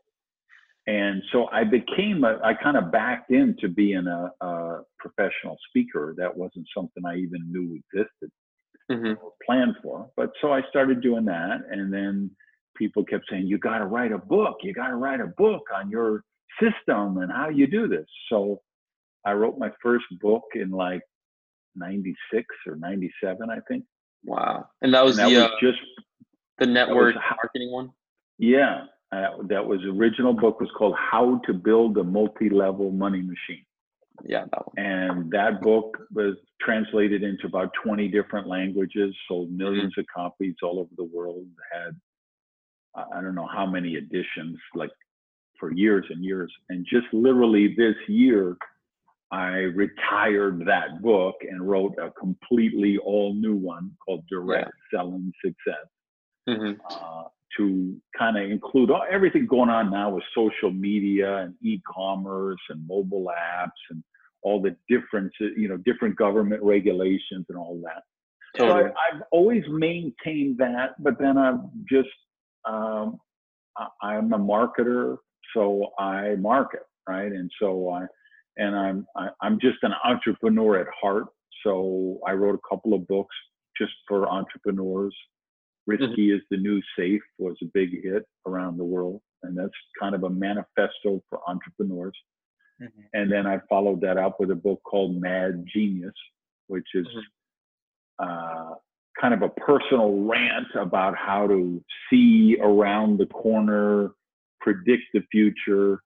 And 0.89 1.23
so 1.33 1.49
I 1.53 1.65
became, 1.65 2.25
a, 2.25 2.41
I 2.43 2.55
kind 2.55 2.79
of 2.79 2.91
backed 2.91 3.31
into 3.31 3.69
being 3.69 4.07
a, 4.07 4.33
a, 4.41 4.81
professional 4.99 5.59
speaker. 5.69 6.15
That 6.17 6.35
wasn't 6.35 6.67
something 6.75 7.05
I 7.07 7.17
even 7.17 7.53
knew 7.53 7.79
existed 7.93 8.31
mm-hmm. 8.91 9.23
or 9.23 9.33
planned 9.45 9.75
for. 9.83 10.09
But 10.17 10.31
so 10.41 10.51
I 10.51 10.63
started 10.71 11.03
doing 11.03 11.27
that. 11.27 11.59
And 11.71 11.93
then 11.93 12.31
people 12.75 13.05
kept 13.05 13.27
saying, 13.31 13.47
you 13.47 13.59
got 13.59 13.79
to 13.79 13.85
write 13.85 14.13
a 14.13 14.19
book. 14.19 14.57
You 14.63 14.73
got 14.73 14.89
to 14.89 14.97
write 14.97 15.21
a 15.21 15.27
book 15.27 15.63
on 15.77 15.91
your 15.91 16.25
system 16.59 17.19
and 17.19 17.31
how 17.31 17.51
you 17.51 17.67
do 17.67 17.87
this. 17.87 18.07
So 18.31 18.63
I 19.27 19.33
wrote 19.33 19.59
my 19.59 19.71
first 19.83 20.07
book 20.23 20.45
in 20.55 20.71
like 20.71 21.03
96 21.77 22.47
or 22.67 22.77
97, 22.77 23.51
I 23.51 23.59
think. 23.69 23.85
Wow. 24.25 24.65
And 24.81 24.95
that 24.95 25.05
was 25.05 25.19
and 25.19 25.29
that 25.29 25.35
the, 25.35 25.43
was 25.43 25.51
uh, 25.53 25.57
just 25.61 25.79
the 26.59 26.67
network 26.67 27.15
was, 27.15 27.25
marketing 27.43 27.73
one? 27.73 27.91
Yeah. 28.39 28.85
Uh, 29.11 29.43
that 29.49 29.65
was 29.65 29.81
original 29.91 30.35
book 30.35 30.61
was 30.61 30.69
called 30.77 30.95
How 30.97 31.41
to 31.47 31.55
Build 31.55 31.97
a 31.97 32.05
Multi-Level 32.05 32.91
Money 32.93 33.23
Machine. 33.23 33.65
Yeah, 34.25 34.45
that 34.53 34.67
one. 34.67 34.87
And 34.87 35.31
that 35.31 35.63
book 35.63 35.97
was 36.13 36.35
translated 36.61 37.23
into 37.23 37.47
about 37.47 37.71
20 37.85 38.09
different 38.09 38.49
languages, 38.49 39.15
sold 39.27 39.51
1000000s 39.51 39.61
mm-hmm. 39.61 40.01
of 40.01 40.07
copies 40.15 40.57
all 40.63 40.81
over 40.81 40.91
the 40.97 41.05
world, 41.05 41.47
had 41.73 41.97
I 43.13 43.21
don't 43.21 43.35
know 43.35 43.47
how 43.47 43.65
many 43.65 43.95
editions, 43.95 44.59
like 44.75 44.91
for 45.59 45.73
years 45.73 46.05
and 46.11 46.25
years. 46.25 46.53
And 46.69 46.85
just 46.91 47.07
literally 47.13 47.75
this 47.77 47.95
year, 48.09 48.57
I 49.31 49.49
retired 49.77 50.61
that 50.67 51.03
book 51.03 51.37
and 51.43 51.69
wrote 51.69 51.95
a 51.99 52.11
completely 52.19 52.99
all 52.99 53.35
new 53.35 53.55
one 53.55 53.93
called 54.05 54.25
Direct 54.29 54.71
yeah. 54.93 54.99
Selling 54.99 55.33
Success 55.45 55.87
mm-hmm. 56.49 56.81
uh, 56.91 57.25
to 57.59 57.97
kind 58.19 58.39
of 58.39 58.51
include 58.51 58.91
all, 58.91 59.05
everything 59.11 59.47
going 59.47 59.69
on 59.69 59.91
now 59.91 60.11
with 60.11 60.25
social 60.35 60.71
media 60.71 61.39
and 61.39 61.55
e-commerce 61.63 62.61
and 62.71 62.87
mobile 62.87 63.27
apps 63.27 63.71
and 63.91 64.03
all 64.43 64.63
the 64.63 64.75
different, 64.89 65.33
you 65.41 65.69
know, 65.69 65.77
different 65.79 66.17
government 66.17 66.63
regulations 66.63 67.45
and 67.49 67.59
all 67.59 67.81
that. 67.85 68.03
Totally. 68.57 68.85
So 68.85 68.87
I, 68.87 69.15
have 69.15 69.23
always 69.31 69.65
maintained 69.69 70.59
that, 70.59 71.03
but 71.03 71.19
then 71.19 71.37
I've 71.37 71.61
just, 71.91 72.09
um, 72.65 73.19
I, 73.77 73.89
I'm 74.03 74.33
a 74.33 74.39
marketer, 74.39 75.19
so 75.55 75.91
I 75.99 76.37
market, 76.37 76.83
right? 77.09 77.31
And 77.31 77.51
so 77.61 77.91
I, 77.91 78.07
and 78.57 78.77
I'm 78.77 79.07
I, 79.17 79.27
am 79.27 79.31
i 79.43 79.47
am 79.47 79.59
just 79.61 79.79
an 79.83 79.93
entrepreneur 80.05 80.81
at 80.81 80.87
heart. 81.01 81.27
So 81.65 82.19
I 82.27 82.33
wrote 82.33 82.55
a 82.55 82.69
couple 82.69 82.95
of 82.95 83.07
books 83.09 83.35
just 83.81 83.93
for 84.07 84.29
entrepreneurs. 84.29 85.15
Risky 85.89 86.29
mm-hmm. 86.29 86.37
is 86.37 86.43
the 86.51 86.59
new 86.59 86.83
safe 86.99 87.23
was 87.39 87.57
a 87.63 87.67
big 87.73 88.03
hit 88.05 88.25
around 88.47 88.77
the 88.77 88.85
world, 88.85 89.23
and 89.43 89.57
that's 89.57 89.73
kind 89.99 90.15
of 90.15 90.23
a 90.23 90.31
manifesto 90.31 91.23
for 91.31 91.41
entrepreneurs. 91.49 92.13
Mm-hmm. 92.81 93.01
And 93.15 93.33
then 93.33 93.47
I 93.47 93.61
followed 93.71 94.03
that 94.03 94.19
up 94.19 94.39
with 94.39 94.51
a 94.51 94.55
book 94.55 94.83
called 94.85 95.21
Mad 95.21 95.65
Genius, 95.73 96.13
which 96.67 96.87
is 96.95 97.07
mm-hmm. 97.07 98.25
uh, 98.29 98.75
kind 99.19 99.33
of 99.33 99.41
a 99.41 99.49
personal 99.49 100.25
rant 100.25 100.69
about 100.79 101.17
how 101.17 101.47
to 101.47 101.83
see 102.11 102.59
around 102.61 103.19
the 103.19 103.27
corner, 103.27 104.11
predict 104.61 105.05
the 105.15 105.23
future, 105.33 106.03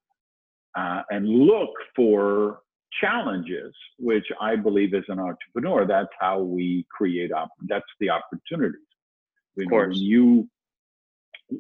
uh, 0.79 1.03
and 1.11 1.29
look 1.29 1.71
for 1.97 2.61
challenges, 3.01 3.75
which 3.99 4.27
I 4.41 4.55
believe 4.55 4.95
as 4.95 5.03
an 5.09 5.19
entrepreneur, 5.19 5.87
that's 5.87 6.13
how 6.21 6.41
we 6.41 6.87
create 6.97 7.33
op- 7.33 7.51
that's 7.67 7.85
the 7.99 8.11
opportunities. 8.11 8.81
You 9.57 9.67
know, 9.67 9.77
when 9.77 9.93
you 9.93 10.49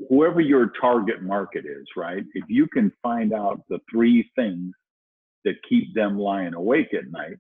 whoever 0.09 0.41
your 0.41 0.73
target 0.81 1.23
market 1.23 1.65
is, 1.67 1.87
right? 1.97 2.25
If 2.35 2.45
you 2.49 2.67
can 2.67 2.93
find 3.03 3.33
out 3.33 3.61
the 3.69 3.79
three 3.91 4.31
things 4.37 4.73
that 5.45 5.55
keep 5.69 5.95
them 5.95 6.19
lying 6.19 6.55
awake 6.55 6.95
at 6.95 7.11
night, 7.11 7.37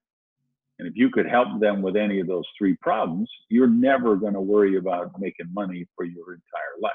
and 0.78 0.88
if 0.88 0.96
you 0.96 1.10
could 1.10 1.26
help 1.26 1.60
them 1.60 1.80
with 1.80 1.96
any 1.96 2.20
of 2.20 2.26
those 2.26 2.44
three 2.58 2.76
problems, 2.80 3.30
you're 3.48 3.68
never 3.68 4.16
going 4.16 4.34
to 4.34 4.40
worry 4.40 4.76
about 4.76 5.12
making 5.18 5.46
money 5.52 5.86
for 5.96 6.04
your 6.04 6.32
entire 6.32 6.80
life, 6.80 6.92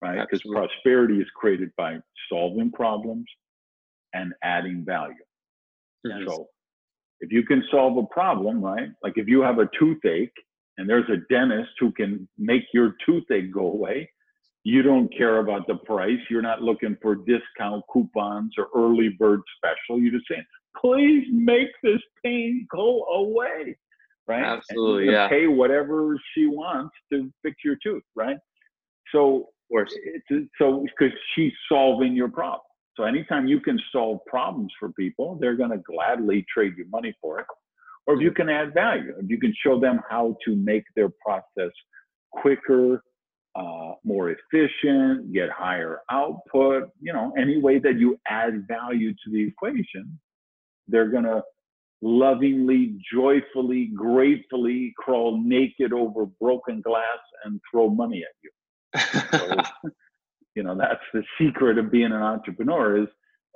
right? 0.00 0.20
Because 0.20 0.42
prosperity 0.42 1.20
is 1.20 1.26
created 1.34 1.70
by 1.76 1.98
solving 2.30 2.70
problems 2.70 3.26
and 4.14 4.32
adding 4.42 4.84
value. 4.84 5.14
Yes. 6.04 6.20
So 6.26 6.48
if 7.20 7.32
you 7.32 7.44
can 7.44 7.64
solve 7.70 7.96
a 7.96 8.06
problem, 8.06 8.62
right? 8.62 8.90
Like 9.02 9.14
if 9.16 9.26
you 9.26 9.40
have 9.40 9.58
a 9.58 9.68
toothache 9.78 10.32
and 10.78 10.88
there's 10.88 11.08
a 11.10 11.18
dentist 11.32 11.70
who 11.78 11.92
can 11.92 12.28
make 12.38 12.62
your 12.72 12.94
toothache 13.04 13.52
go 13.52 13.66
away, 13.66 14.10
you 14.64 14.82
don't 14.82 15.08
care 15.16 15.38
about 15.38 15.66
the 15.66 15.76
price. 15.76 16.20
You're 16.30 16.42
not 16.42 16.62
looking 16.62 16.96
for 17.02 17.16
discount 17.16 17.84
coupons 17.92 18.54
or 18.58 18.68
early 18.74 19.10
bird 19.18 19.40
special. 19.56 20.00
You're 20.00 20.12
just 20.12 20.28
saying, 20.30 20.44
please 20.80 21.26
make 21.30 21.68
this 21.82 22.00
pain 22.24 22.66
go 22.70 23.04
away. 23.04 23.76
Right? 24.28 24.44
Absolutely. 24.44 25.12
yeah. 25.12 25.28
Pay 25.28 25.48
whatever 25.48 26.16
she 26.32 26.46
wants 26.46 26.94
to 27.12 27.32
fix 27.42 27.56
your 27.64 27.76
tooth, 27.82 28.04
right? 28.14 28.36
So. 29.12 29.48
It's, 30.28 30.50
so 30.58 30.84
because 30.98 31.16
she's 31.34 31.52
solving 31.66 32.14
your 32.14 32.28
problem. 32.28 32.60
So 32.94 33.04
anytime 33.04 33.46
you 33.46 33.58
can 33.58 33.80
solve 33.90 34.18
problems 34.26 34.70
for 34.78 34.92
people, 34.92 35.38
they're 35.40 35.56
going 35.56 35.70
to 35.70 35.78
gladly 35.78 36.44
trade 36.52 36.74
you 36.76 36.84
money 36.90 37.14
for 37.22 37.38
it. 37.40 37.46
Or 38.06 38.14
if 38.14 38.20
you 38.20 38.32
can 38.32 38.48
add 38.48 38.74
value, 38.74 39.14
if 39.18 39.30
you 39.30 39.38
can 39.38 39.54
show 39.64 39.78
them 39.78 40.00
how 40.08 40.36
to 40.44 40.56
make 40.56 40.84
their 40.96 41.08
process 41.24 41.70
quicker, 42.32 43.02
uh, 43.54 43.92
more 44.02 44.30
efficient, 44.30 45.32
get 45.32 45.50
higher 45.50 46.00
output, 46.10 46.88
you 47.00 47.12
know, 47.12 47.32
any 47.38 47.60
way 47.60 47.78
that 47.78 47.98
you 47.98 48.18
add 48.28 48.66
value 48.66 49.12
to 49.12 49.30
the 49.30 49.46
equation, 49.46 50.18
they're 50.88 51.10
going 51.10 51.24
to 51.24 51.42
lovingly, 52.00 52.98
joyfully, 53.12 53.90
gratefully 53.94 54.92
crawl 54.98 55.40
naked 55.44 55.92
over 55.92 56.26
broken 56.40 56.80
glass 56.80 57.20
and 57.44 57.60
throw 57.70 57.88
money 57.88 58.24
at 58.24 58.34
you. 58.42 59.30
So, 59.30 59.90
you 60.54 60.62
know 60.62 60.76
that's 60.76 61.00
the 61.12 61.22
secret 61.40 61.78
of 61.78 61.90
being 61.90 62.12
an 62.12 62.12
entrepreneur 62.12 63.02
is 63.02 63.08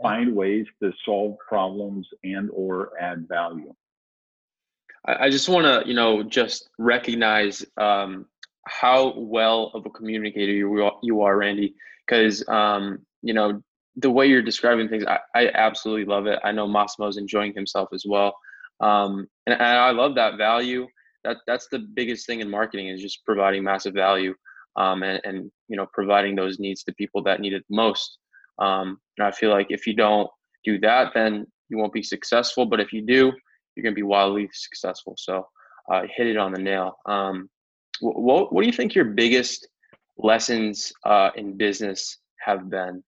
find 0.03 0.35
ways 0.35 0.67
to 0.83 0.93
solve 1.05 1.37
problems 1.47 2.07
and 2.25 2.51
or 2.53 2.91
add 3.01 3.27
value 3.29 3.73
i 5.07 5.29
just 5.31 5.49
want 5.49 5.65
to 5.65 5.89
you 5.89 5.95
know 5.95 6.23
just 6.23 6.69
recognize 6.79 7.65
um, 7.79 8.27
how 8.67 9.15
well 9.17 9.71
of 9.75 9.87
a 9.87 9.91
communicator 9.91 10.53
you, 10.53 10.91
you 11.03 11.23
are 11.23 11.37
randy 11.37 11.75
because 12.07 12.47
um, 12.49 12.99
you 13.23 13.35
know 13.35 13.63
the 13.97 14.11
way 14.11 14.27
you're 14.27 14.43
describing 14.43 14.89
things 14.89 15.05
I, 15.07 15.19
I 15.35 15.49
absolutely 15.55 16.05
love 16.05 16.27
it 16.27 16.39
i 16.45 16.53
know 16.53 16.67
massimo's 16.67 17.17
enjoying 17.17 17.55
himself 17.55 17.89
as 17.93 18.05
well 18.07 18.37
um, 18.81 19.29
and, 19.47 19.55
and 19.55 19.63
i 19.63 19.91
love 19.91 20.15
that 20.17 20.37
value 20.37 20.87
that 21.25 21.39
that's 21.47 21.69
the 21.69 21.81
biggest 21.95 22.27
thing 22.27 22.41
in 22.41 22.51
marketing 22.51 22.89
is 22.89 23.03
just 23.03 23.25
providing 23.25 23.65
massive 23.65 23.95
value 23.95 24.35
um, 24.77 25.03
and, 25.03 25.21
and 25.25 25.51
you 25.69 25.77
know 25.77 25.87
providing 25.93 26.35
those 26.37 26.59
needs 26.59 26.85
to 26.85 26.95
people 26.95 27.23
that 27.25 27.41
need 27.41 27.53
it 27.53 27.65
most. 27.71 28.19
Um, 28.59 28.99
and 29.19 29.27
I 29.27 29.31
feel 29.31 29.51
like 29.51 29.67
if 29.71 29.87
you 29.87 29.95
don't 29.95 30.31
do 30.65 30.79
that, 30.81 31.13
then 31.15 31.47
you 31.69 31.79
won't 31.79 31.93
be 31.93 32.03
successful. 32.03 32.67
But 32.67 32.81
if 32.81 32.93
you 32.93 33.03
do, 33.03 33.33
you're 33.77 33.83
going 33.83 33.95
to 33.95 33.97
be 33.97 34.03
wildly 34.03 34.49
successful. 34.53 35.15
So 35.19 35.47
uh, 35.93 36.03
hit 36.17 36.27
it 36.27 36.37
on 36.37 36.53
the 36.53 36.59
nail. 36.59 36.99
Um, 37.07 37.49
what, 38.01 38.53
what 38.53 38.63
do 38.63 38.67
you 38.67 38.73
think 38.73 38.95
your 38.95 39.05
biggest 39.05 39.69
lessons 40.17 40.93
uh, 41.05 41.31
in 41.37 41.57
business 41.57 42.19
have 42.41 42.71
been? 42.71 43.05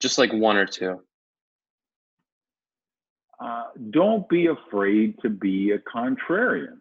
Just 0.00 0.18
like 0.18 0.32
one 0.32 0.56
or 0.56 0.66
two. 0.66 1.00
Uh, 3.38 3.64
don't 3.90 4.26
be 4.28 4.46
afraid 4.46 5.14
to 5.20 5.28
be 5.28 5.72
a 5.72 5.78
contrarian. 5.78 6.78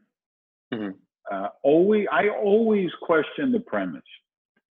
Mm-hmm. 0.73 0.91
Uh, 1.31 1.47
always, 1.63 2.07
I 2.11 2.29
always 2.29 2.89
question 3.01 3.51
the 3.51 3.59
premise 3.59 4.01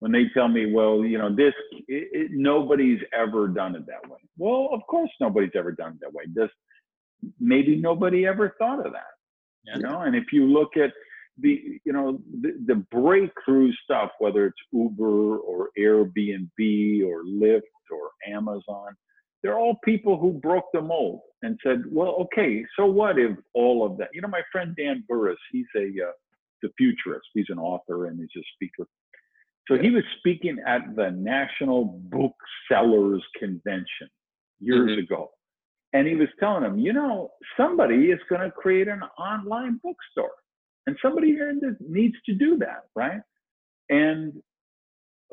when 0.01 0.13
they 0.13 0.25
tell 0.33 0.49
me, 0.49 0.73
well, 0.73 1.05
you 1.05 1.19
know, 1.19 1.35
this, 1.35 1.55
it, 1.89 2.09
it, 2.13 2.31
nobody's 2.33 3.01
ever 3.13 3.49
done 3.49 3.75
it 3.75 3.87
that 3.87 4.09
way. 4.09 4.19
Well, 4.39 4.69
of 4.73 4.81
course, 4.89 5.11
nobody's 5.21 5.51
ever 5.55 5.73
done 5.73 5.93
it 5.93 6.01
that 6.01 6.13
way. 6.13 6.25
Just 6.35 6.53
maybe 7.41 7.77
nobody 7.77 8.27
ever 8.27 8.55
thought 8.59 8.85
of 8.85 8.93
that. 8.93 9.15
Yeah. 9.65 9.77
You 9.77 9.83
know, 9.83 10.01
and 10.03 10.15
if 10.15 10.33
you 10.33 10.47
look 10.47 10.77
at 10.77 10.93
the, 11.39 11.81
you 11.85 11.93
know, 11.93 12.19
the, 12.41 12.55
the 12.67 12.77
breakthrough 12.91 13.73
stuff, 13.85 14.11
whether 14.19 14.47
it's 14.47 14.57
Uber 14.73 15.39
or 15.39 15.71
Airbnb 15.79 17.07
or 17.07 17.25
Lyft 17.25 17.63
or 17.91 18.11
Amazon, 18.27 18.97
they're 19.43 19.59
all 19.59 19.77
people 19.85 20.19
who 20.19 20.33
broke 20.33 20.67
the 20.73 20.81
mold 20.81 21.21
and 21.43 21.59
said, 21.63 21.83
well, 21.91 22.17
okay, 22.23 22.65
so 22.77 22.87
what 22.87 23.19
if 23.19 23.37
all 23.55 23.85
of 23.85 23.99
that? 23.99 24.09
You 24.13 24.23
know, 24.23 24.29
my 24.29 24.43
friend 24.51 24.75
Dan 24.77 25.05
Burrus, 25.09 25.37
he's 25.53 25.67
a 25.77 25.87
uh, 26.09 26.13
the 26.63 26.71
futurist. 26.79 27.27
He's 27.35 27.47
an 27.49 27.59
author 27.59 28.07
and 28.07 28.19
he's 28.19 28.43
a 28.43 28.45
speaker. 28.55 28.89
So 29.69 29.77
he 29.77 29.91
was 29.91 30.05
speaking 30.19 30.59
at 30.67 30.95
the 30.95 31.11
National 31.11 32.01
Booksellers 32.11 33.25
Convention 33.39 34.09
years 34.61 34.91
mm-hmm. 34.91 35.01
ago. 35.01 35.31
And 35.97 36.07
he 36.07 36.15
was 36.15 36.29
telling 36.38 36.62
them, 36.62 36.79
you 36.79 36.93
know, 36.93 37.31
somebody 37.57 38.11
is 38.11 38.21
going 38.29 38.43
to 38.43 38.50
create 38.50 38.87
an 38.87 39.00
online 39.19 39.81
bookstore. 39.83 40.37
And 40.87 40.95
somebody 41.00 41.29
here 41.29 41.59
needs 41.81 42.17
to 42.26 42.35
do 42.35 42.59
that, 42.59 42.83
right? 42.95 43.23
And 43.88 44.35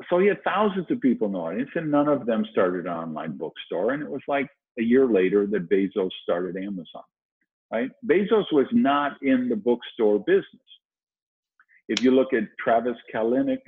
so 0.08 0.18
he 0.18 0.26
had 0.26 0.42
thousands 0.42 0.86
of 0.90 1.02
people 1.02 1.26
in 1.26 1.34
the 1.34 1.38
audience, 1.38 1.68
and 1.74 1.90
none 1.90 2.08
of 2.08 2.24
them 2.24 2.46
started 2.50 2.86
an 2.86 2.92
online 2.92 3.36
bookstore. 3.36 3.92
And 3.92 4.02
it 4.02 4.08
was 4.08 4.22
like 4.26 4.48
a 4.78 4.82
year 4.82 5.06
later 5.06 5.46
that 5.48 5.68
Bezos 5.68 6.08
started 6.22 6.56
Amazon, 6.56 7.04
right? 7.70 7.90
Bezos 8.06 8.50
was 8.50 8.66
not 8.72 9.22
in 9.22 9.50
the 9.50 9.56
bookstore 9.56 10.18
business. 10.20 10.46
If 11.90 12.02
you 12.02 12.10
look 12.12 12.32
at 12.32 12.44
Travis 12.58 12.96
Kalanick 13.14 13.60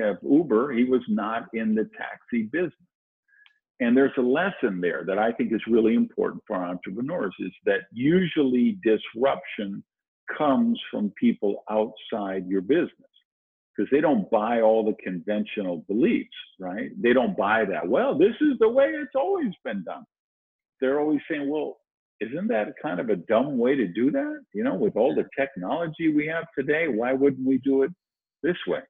of 0.00 0.16
uh, 0.16 0.28
Uber, 0.28 0.72
he 0.72 0.82
was 0.82 1.02
not 1.06 1.46
in 1.54 1.76
the 1.76 1.88
taxi 1.96 2.42
business. 2.50 2.72
And 3.80 3.96
there's 3.96 4.12
a 4.16 4.22
lesson 4.22 4.80
there 4.80 5.04
that 5.06 5.18
I 5.18 5.32
think 5.32 5.52
is 5.52 5.60
really 5.68 5.94
important 5.94 6.42
for 6.46 6.56
entrepreneurs 6.56 7.34
is 7.40 7.52
that 7.66 7.80
usually 7.92 8.78
disruption 8.82 9.84
comes 10.36 10.80
from 10.90 11.12
people 11.20 11.62
outside 11.70 12.46
your 12.46 12.62
business 12.62 12.90
because 13.76 13.90
they 13.90 14.00
don't 14.00 14.30
buy 14.30 14.62
all 14.62 14.84
the 14.84 14.96
conventional 15.02 15.84
beliefs, 15.88 16.28
right? 16.58 16.90
They 17.00 17.12
don't 17.12 17.36
buy 17.36 17.64
that. 17.66 17.86
Well, 17.86 18.16
this 18.16 18.34
is 18.40 18.58
the 18.58 18.68
way 18.68 18.86
it's 18.86 19.14
always 19.14 19.52
been 19.64 19.84
done. 19.84 20.04
They're 20.80 21.00
always 21.00 21.20
saying, 21.30 21.48
well, 21.48 21.78
isn't 22.20 22.48
that 22.48 22.68
kind 22.80 23.00
of 23.00 23.10
a 23.10 23.16
dumb 23.16 23.58
way 23.58 23.74
to 23.74 23.86
do 23.86 24.10
that? 24.10 24.40
You 24.54 24.64
know, 24.64 24.74
with 24.74 24.96
all 24.96 25.14
the 25.14 25.28
technology 25.38 26.14
we 26.14 26.26
have 26.26 26.46
today, 26.58 26.88
why 26.88 27.12
wouldn't 27.12 27.46
we 27.46 27.58
do 27.58 27.82
it 27.82 27.90
this 28.42 28.56
way? 28.66 28.80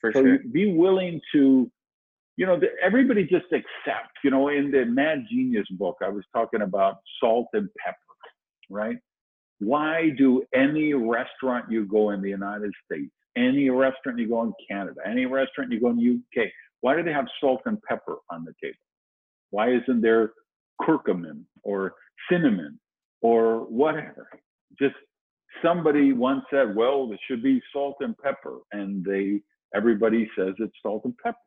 For 0.00 0.12
so 0.12 0.22
sure. 0.22 0.38
be 0.52 0.74
willing 0.76 1.20
to, 1.32 1.70
you 2.36 2.46
know, 2.46 2.60
everybody 2.82 3.24
just 3.24 3.46
accept. 3.52 4.12
You 4.24 4.30
know, 4.30 4.48
in 4.48 4.70
the 4.70 4.84
Mad 4.84 5.26
Genius 5.30 5.66
book, 5.72 5.98
I 6.02 6.08
was 6.08 6.24
talking 6.32 6.62
about 6.62 6.96
salt 7.20 7.48
and 7.52 7.68
pepper, 7.84 7.98
right? 8.70 8.98
Why 9.58 10.10
do 10.16 10.42
any 10.54 10.94
restaurant 10.94 11.70
you 11.70 11.84
go 11.86 12.10
in 12.10 12.22
the 12.22 12.30
United 12.30 12.72
States, 12.84 13.12
any 13.36 13.70
restaurant 13.70 14.18
you 14.18 14.28
go 14.28 14.42
in 14.42 14.52
Canada, 14.68 15.00
any 15.06 15.26
restaurant 15.26 15.70
you 15.70 15.80
go 15.80 15.90
in 15.90 16.22
UK, 16.36 16.46
why 16.80 16.96
do 16.96 17.02
they 17.02 17.12
have 17.12 17.26
salt 17.40 17.60
and 17.66 17.80
pepper 17.82 18.16
on 18.30 18.44
the 18.44 18.54
table? 18.60 18.78
Why 19.50 19.72
isn't 19.72 20.00
there 20.00 20.32
curcumin 20.80 21.44
or 21.62 21.94
cinnamon 22.30 22.78
or 23.20 23.60
whatever. 23.66 24.28
Just 24.78 24.94
somebody 25.62 26.12
once 26.12 26.42
said, 26.50 26.74
well, 26.74 27.10
it 27.12 27.20
should 27.26 27.42
be 27.42 27.62
salt 27.72 27.96
and 28.00 28.16
pepper. 28.18 28.58
And 28.72 29.04
they, 29.04 29.40
everybody 29.74 30.28
says 30.36 30.54
it's 30.58 30.74
salt 30.82 31.02
and 31.04 31.16
pepper, 31.18 31.38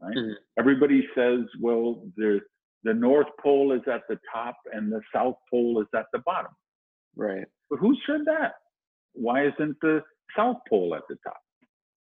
right? 0.00 0.16
Mm-hmm. 0.16 0.32
Everybody 0.58 1.06
says, 1.14 1.40
well, 1.60 2.02
the, 2.16 2.40
the 2.84 2.94
North 2.94 3.28
Pole 3.42 3.72
is 3.72 3.82
at 3.92 4.02
the 4.08 4.18
top 4.32 4.56
and 4.72 4.90
the 4.90 5.00
South 5.14 5.36
Pole 5.50 5.80
is 5.80 5.88
at 5.98 6.06
the 6.12 6.20
bottom. 6.20 6.52
Right. 7.16 7.46
But 7.70 7.78
who 7.78 7.94
said 8.06 8.20
that? 8.26 8.52
Why 9.14 9.46
isn't 9.46 9.76
the 9.80 10.02
South 10.36 10.58
Pole 10.68 10.94
at 10.94 11.02
the 11.08 11.16
top? 11.24 11.40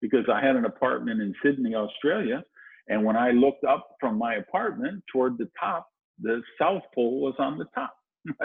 Because 0.00 0.26
I 0.32 0.44
had 0.44 0.56
an 0.56 0.64
apartment 0.64 1.20
in 1.20 1.34
Sydney, 1.42 1.74
Australia. 1.74 2.42
And 2.88 3.04
when 3.04 3.16
I 3.16 3.30
looked 3.30 3.64
up 3.64 3.88
from 4.00 4.18
my 4.18 4.34
apartment 4.34 5.02
toward 5.12 5.38
the 5.38 5.48
top, 5.58 5.88
the 6.20 6.42
South 6.60 6.82
Pole 6.94 7.20
was 7.20 7.34
on 7.38 7.58
the 7.58 7.66
top. 7.74 7.94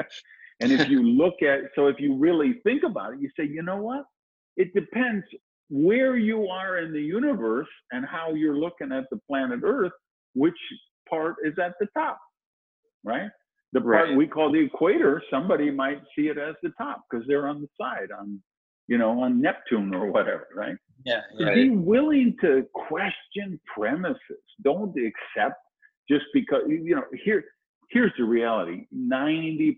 and 0.62 0.72
if 0.72 0.90
you 0.90 1.04
look 1.18 1.42
at, 1.42 1.60
so 1.76 1.88
if 1.88 1.98
you 2.00 2.16
really 2.16 2.60
think 2.64 2.84
about 2.84 3.14
it, 3.14 3.20
you 3.20 3.30
say, 3.38 3.46
you 3.46 3.62
know 3.62 3.78
what? 3.78 4.06
It 4.58 4.74
depends 4.74 5.26
where 5.70 6.18
you 6.18 6.48
are 6.48 6.78
in 6.80 6.94
the 6.94 7.02
universe 7.02 7.68
and 7.92 8.06
how 8.06 8.34
you're 8.34 8.58
looking 8.58 8.92
at 8.92 9.06
the 9.12 9.20
planet 9.28 9.62
Earth, 9.64 9.92
which 10.34 10.54
part 11.10 11.36
is 11.44 11.54
at 11.64 11.74
the 11.80 11.88
top, 11.98 12.20
right? 13.04 13.30
The 13.74 13.82
part 13.82 14.10
right. 14.10 14.18
we 14.18 14.28
call 14.28 14.52
the 14.52 14.60
equator, 14.60 15.22
somebody 15.30 15.72
might 15.72 16.02
see 16.16 16.28
it 16.28 16.38
as 16.38 16.56
the 16.64 16.72
top 16.78 17.04
because 17.10 17.26
they're 17.28 17.48
on 17.48 17.62
the 17.62 17.68
side, 17.80 18.10
on 18.18 18.42
you 18.88 18.98
know, 18.98 19.22
on 19.22 19.42
Neptune 19.42 19.94
or 19.96 20.12
whatever, 20.12 20.48
right? 20.56 20.76
Yeah. 21.06 21.22
yeah. 21.38 21.54
Be 21.54 21.70
willing 21.70 22.36
to 22.42 22.66
question 22.74 23.60
premises. 23.76 24.20
Don't 24.64 24.96
accept 24.98 25.60
just 26.10 26.26
because 26.34 26.62
you 26.68 26.96
know. 26.96 27.04
Here, 27.24 27.44
here's 27.90 28.12
the 28.18 28.24
reality 28.24 28.86
90% 28.96 29.76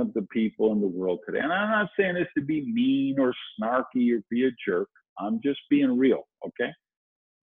of 0.00 0.12
the 0.14 0.26
people 0.32 0.72
in 0.72 0.80
the 0.80 0.86
world 0.86 1.20
today, 1.26 1.40
and 1.40 1.52
I'm 1.52 1.70
not 1.70 1.88
saying 1.98 2.14
this 2.14 2.28
to 2.36 2.44
be 2.44 2.70
mean 2.72 3.18
or 3.18 3.34
snarky 3.60 4.16
or 4.16 4.22
be 4.30 4.46
a 4.46 4.50
jerk, 4.66 4.88
I'm 5.20 5.40
just 5.42 5.60
being 5.68 5.98
real, 5.98 6.26
okay? 6.46 6.70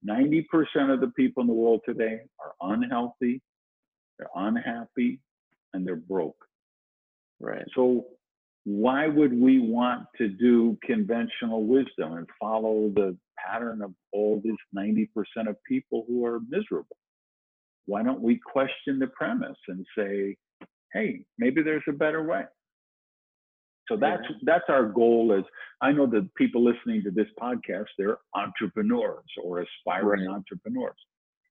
90% 0.08 0.46
of 0.94 1.02
the 1.02 1.12
people 1.16 1.42
in 1.42 1.48
the 1.48 1.54
world 1.54 1.82
today 1.86 2.20
are 2.40 2.72
unhealthy, 2.74 3.42
they're 4.18 4.30
unhappy, 4.36 5.20
and 5.74 5.86
they're 5.86 5.96
broke. 5.96 6.38
Right. 7.40 7.66
So, 7.76 8.06
why 8.64 9.08
would 9.08 9.34
we 9.34 9.60
want 9.60 10.08
to 10.18 10.28
do 10.28 10.78
conventional 10.84 11.64
wisdom 11.64 12.14
and 12.14 12.28
follow 12.40 12.90
the 12.94 13.16
pattern 13.38 13.82
of 13.82 13.94
all 14.12 14.42
these 14.44 14.56
90% 14.76 15.08
of 15.48 15.56
people 15.70 16.04
who 16.08 16.26
are 16.26 16.40
miserable? 16.50 16.98
why 17.88 18.04
don't 18.04 18.22
we 18.22 18.40
question 18.40 19.00
the 19.00 19.08
premise 19.08 19.58
and 19.68 19.86
say, 19.98 20.36
hey, 20.94 21.24
maybe 21.40 21.64
there's 21.64 21.84
a 21.90 21.94
better 21.94 22.22
way? 22.24 22.44
So 23.90 23.96
that's 23.96 24.24
that's 24.44 24.66
our 24.70 24.86
goal. 24.86 25.34
Is 25.38 25.46
I 25.82 25.92
know 25.92 26.08
that 26.08 26.34
people 26.36 26.64
listening 26.64 27.04
to 27.04 27.12
this 27.12 27.28
podcast, 27.42 27.86
they're 27.98 28.18
entrepreneurs 28.36 29.26
or 29.44 29.62
aspiring 29.62 30.28
right. 30.28 30.36
entrepreneurs. 30.36 30.96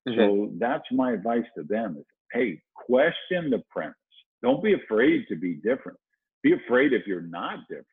Mm-hmm. 0.08 0.18
So 0.18 0.50
that's 0.58 0.84
my 0.92 1.12
advice 1.12 1.44
to 1.56 1.64
them: 1.64 1.96
is 1.98 2.04
hey, 2.32 2.60
question 2.74 3.50
the 3.50 3.62
premise. 3.70 3.94
Don't 4.42 4.62
be 4.62 4.74
afraid 4.74 5.26
to 5.28 5.36
be 5.36 5.54
different. 5.54 5.98
Be 6.42 6.52
afraid 6.52 6.92
if 6.92 7.06
you're 7.06 7.22
not 7.22 7.60
different. 7.68 7.86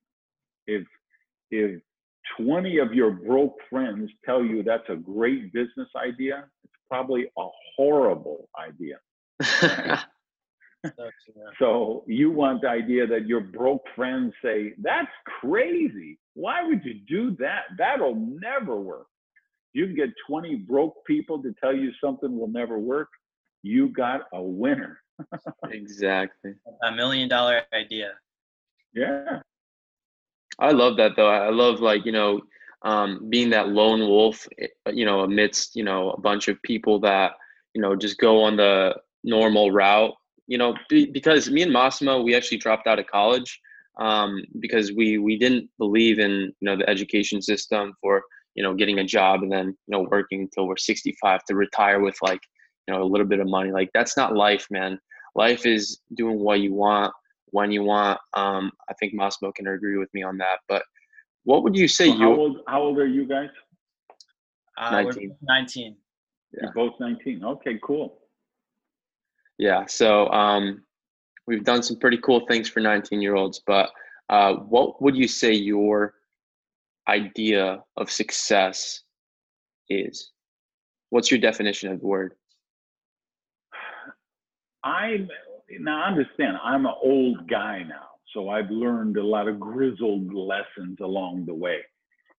If 0.67 0.85
if 1.49 1.81
20 2.39 2.79
of 2.79 2.93
your 2.93 3.11
broke 3.11 3.57
friends 3.69 4.09
tell 4.25 4.43
you 4.43 4.63
that's 4.63 4.87
a 4.89 4.95
great 4.95 5.53
business 5.53 5.87
idea, 5.95 6.45
it's 6.63 6.73
probably 6.89 7.25
a 7.37 7.47
horrible 7.75 8.49
idea. 8.59 8.97
so 11.59 12.03
you 12.07 12.31
want 12.31 12.61
the 12.61 12.69
idea 12.69 13.07
that 13.07 13.25
your 13.25 13.41
broke 13.41 13.83
friends 13.95 14.33
say, 14.43 14.73
that's 14.81 15.11
crazy. 15.41 16.19
Why 16.33 16.63
would 16.63 16.83
you 16.83 16.95
do 17.07 17.35
that? 17.39 17.63
That'll 17.77 18.15
never 18.15 18.75
work. 18.79 19.07
You 19.73 19.85
can 19.87 19.95
get 19.95 20.09
20 20.27 20.55
broke 20.57 21.05
people 21.05 21.41
to 21.41 21.53
tell 21.61 21.75
you 21.75 21.91
something 22.01 22.37
will 22.37 22.47
never 22.47 22.77
work. 22.77 23.09
You 23.63 23.89
got 23.89 24.21
a 24.33 24.41
winner. 24.41 24.99
exactly. 25.69 26.53
A 26.83 26.91
million 26.91 27.29
dollar 27.29 27.61
idea. 27.73 28.11
Yeah. 28.93 29.39
I 30.59 30.71
love 30.71 30.97
that 30.97 31.15
though. 31.15 31.29
I 31.29 31.49
love 31.49 31.79
like, 31.79 32.05
you 32.05 32.11
know, 32.11 32.41
um, 32.83 33.27
being 33.29 33.49
that 33.51 33.69
lone 33.69 34.01
wolf, 34.01 34.47
eh, 34.59 34.67
you 34.91 35.05
know, 35.05 35.21
amidst 35.21 35.75
you 35.75 35.83
know 35.83 36.11
a 36.11 36.19
bunch 36.19 36.47
of 36.47 36.61
people 36.63 36.99
that 36.99 37.33
you 37.73 37.81
know 37.81 37.95
just 37.95 38.17
go 38.17 38.43
on 38.43 38.57
the 38.57 38.95
normal 39.23 39.71
route. 39.71 40.13
You 40.47 40.57
know, 40.57 40.75
be, 40.89 41.05
because 41.05 41.49
me 41.49 41.61
and 41.61 41.71
Massimo, 41.71 42.21
we 42.21 42.35
actually 42.35 42.57
dropped 42.57 42.87
out 42.87 42.99
of 42.99 43.07
college 43.07 43.59
um, 43.99 44.43
because 44.59 44.91
we 44.91 45.17
we 45.17 45.37
didn't 45.37 45.69
believe 45.77 46.19
in 46.19 46.31
you 46.31 46.53
know 46.61 46.75
the 46.75 46.89
education 46.89 47.41
system 47.41 47.93
for 48.01 48.21
you 48.55 48.63
know 48.63 48.73
getting 48.73 48.99
a 48.99 49.03
job 49.03 49.43
and 49.43 49.51
then 49.51 49.67
you 49.67 49.91
know 49.91 50.07
working 50.09 50.41
until 50.41 50.67
we're 50.67 50.77
65 50.77 51.43
to 51.45 51.55
retire 51.55 51.99
with 51.99 52.15
like 52.21 52.41
you 52.87 52.93
know 52.93 53.03
a 53.03 53.05
little 53.05 53.27
bit 53.27 53.39
of 53.39 53.47
money. 53.47 53.71
Like 53.71 53.89
that's 53.93 54.17
not 54.17 54.35
life, 54.35 54.67
man. 54.71 54.99
life 55.35 55.65
is 55.65 55.99
doing 56.15 56.39
what 56.39 56.59
you 56.59 56.73
want 56.73 57.13
when 57.51 57.71
you 57.71 57.83
want. 57.83 58.19
Um, 58.33 58.71
I 58.89 58.93
think 58.99 59.13
Massimo 59.13 59.51
can 59.51 59.67
agree 59.67 59.97
with 59.97 60.09
me 60.13 60.23
on 60.23 60.37
that. 60.37 60.59
But 60.67 60.83
what 61.43 61.63
would 61.63 61.75
you 61.75 61.87
say? 61.87 62.09
So 62.09 62.17
how 62.17 62.33
old? 62.33 62.57
How 62.67 62.81
old 62.81 62.97
are 62.97 63.07
you 63.07 63.27
guys? 63.27 63.49
Uh, 64.77 64.89
19. 64.89 65.35
19. 65.41 65.95
Yeah. 66.53 66.59
You're 66.63 66.73
both 66.73 66.99
19. 66.99 67.43
Okay, 67.43 67.79
cool. 67.83 68.19
Yeah. 69.57 69.85
So 69.85 70.27
um, 70.29 70.83
we've 71.47 71.63
done 71.63 71.83
some 71.83 71.97
pretty 71.97 72.17
cool 72.17 72.45
things 72.47 72.69
for 72.69 72.79
19 72.79 73.21
year 73.21 73.35
olds. 73.35 73.61
But 73.65 73.89
uh, 74.29 74.55
what 74.55 75.01
would 75.01 75.15
you 75.15 75.27
say 75.27 75.53
your 75.53 76.15
idea 77.07 77.83
of 77.97 78.11
success 78.11 79.01
is? 79.89 80.31
What's 81.09 81.29
your 81.29 81.39
definition 81.39 81.91
of 81.91 81.99
the 81.99 82.07
word? 82.07 82.33
i'm 84.83 85.29
now 85.79 86.05
understand. 86.05 86.57
I'm 86.63 86.85
an 86.85 86.93
old 87.01 87.49
guy 87.49 87.83
now, 87.87 88.07
so 88.33 88.49
I've 88.49 88.69
learned 88.69 89.17
a 89.17 89.25
lot 89.25 89.47
of 89.47 89.59
grizzled 89.59 90.33
lessons 90.33 90.97
along 91.01 91.45
the 91.45 91.53
way. 91.53 91.79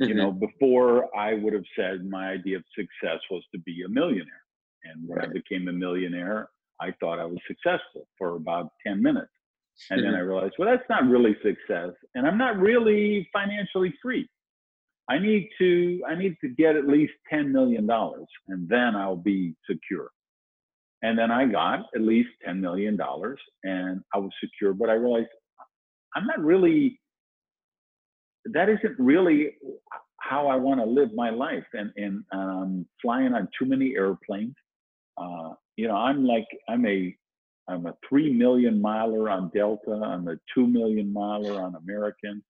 Mm-hmm. 0.00 0.08
You 0.08 0.14
know, 0.14 0.30
before 0.30 1.08
I 1.16 1.34
would 1.34 1.52
have 1.52 1.64
said 1.76 2.08
my 2.08 2.30
idea 2.30 2.58
of 2.58 2.64
success 2.74 3.20
was 3.30 3.42
to 3.52 3.60
be 3.60 3.82
a 3.84 3.88
millionaire, 3.88 4.44
and 4.84 5.08
when 5.08 5.18
right. 5.18 5.28
I 5.28 5.32
became 5.32 5.68
a 5.68 5.72
millionaire, 5.72 6.48
I 6.80 6.92
thought 7.00 7.18
I 7.18 7.24
was 7.24 7.38
successful 7.46 8.06
for 8.18 8.36
about 8.36 8.70
ten 8.86 9.02
minutes, 9.02 9.30
and 9.90 10.00
mm-hmm. 10.00 10.10
then 10.10 10.18
I 10.18 10.22
realized, 10.22 10.54
well, 10.58 10.68
that's 10.68 10.88
not 10.88 11.08
really 11.08 11.36
success, 11.42 11.92
and 12.14 12.26
I'm 12.26 12.38
not 12.38 12.58
really 12.58 13.28
financially 13.32 13.94
free. 14.02 14.28
I 15.08 15.18
need 15.18 15.48
to 15.58 16.02
I 16.08 16.14
need 16.14 16.36
to 16.40 16.48
get 16.48 16.76
at 16.76 16.86
least 16.86 17.12
ten 17.30 17.52
million 17.52 17.86
dollars, 17.86 18.26
and 18.48 18.68
then 18.68 18.96
I'll 18.96 19.16
be 19.16 19.54
secure. 19.68 20.10
And 21.04 21.18
then 21.18 21.30
I 21.30 21.44
got 21.44 21.80
at 21.94 22.00
least 22.00 22.30
$10 22.48 22.60
million 22.60 22.98
and 23.62 24.00
I 24.14 24.18
was 24.18 24.30
secure, 24.42 24.72
but 24.72 24.88
I 24.88 24.94
realized 24.94 25.28
I'm 26.16 26.24
not 26.24 26.40
really, 26.40 26.98
that 28.46 28.70
isn't 28.70 28.98
really 28.98 29.50
how 30.22 30.46
I 30.46 30.56
want 30.56 30.80
to 30.80 30.86
live 30.86 31.10
my 31.14 31.28
life. 31.28 31.66
And, 31.74 31.92
and 31.96 32.24
um, 32.32 32.86
flying 33.02 33.34
on 33.34 33.48
too 33.58 33.66
many 33.66 33.94
airplanes. 33.94 34.54
Uh, 35.18 35.50
you 35.76 35.88
know, 35.88 35.96
I'm 35.96 36.24
like, 36.24 36.46
I'm 36.68 36.86
a, 36.86 37.16
I'm 37.68 37.86
a 37.86 37.94
3 38.08 38.32
million 38.32 38.80
miler 38.80 39.30
on 39.30 39.50
Delta. 39.54 39.92
I'm 39.92 40.28
a 40.28 40.36
2 40.54 40.66
million 40.66 41.12
miler 41.12 41.60
on 41.60 41.74
American. 41.76 42.42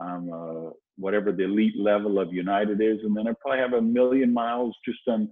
I'm 0.00 0.28
a, 0.30 0.70
whatever 0.96 1.32
the 1.32 1.44
elite 1.44 1.78
level 1.78 2.18
of 2.18 2.32
United 2.32 2.80
is. 2.80 2.98
And 3.04 3.16
then 3.16 3.28
I 3.28 3.32
probably 3.40 3.60
have 3.60 3.74
a 3.74 3.82
million 3.82 4.32
miles 4.32 4.74
just 4.84 5.00
on, 5.08 5.28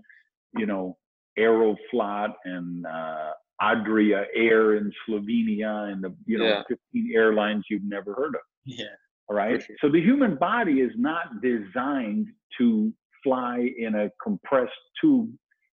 you 0.56 0.66
know, 0.66 0.96
Aeroflot 1.38 2.34
and 2.44 2.86
uh, 2.86 3.30
Adria 3.62 4.26
Air 4.34 4.76
in 4.76 4.92
Slovenia 5.08 5.92
and 5.92 6.02
the 6.02 6.14
you 6.26 6.38
know 6.38 6.44
yeah. 6.44 6.62
15 6.68 7.12
airlines 7.14 7.64
you've 7.70 7.84
never 7.84 8.12
heard 8.14 8.34
of. 8.34 8.40
Yeah. 8.66 8.86
All 9.28 9.36
right. 9.36 9.62
Sure. 9.62 9.76
So 9.80 9.88
the 9.88 10.00
human 10.00 10.36
body 10.36 10.80
is 10.80 10.92
not 10.96 11.40
designed 11.40 12.28
to 12.58 12.92
fly 13.22 13.70
in 13.78 13.94
a 13.94 14.10
compressed 14.22 14.72
tube 15.00 15.30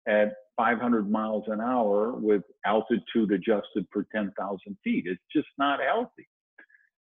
at 0.06 0.32
500 0.56 1.10
miles 1.10 1.44
an 1.48 1.60
hour 1.60 2.12
with 2.12 2.42
altitude 2.64 3.32
adjusted 3.32 3.86
for 3.92 4.06
10,000 4.14 4.76
feet. 4.82 5.04
It's 5.06 5.20
just 5.34 5.48
not 5.58 5.80
healthy. 5.80 6.26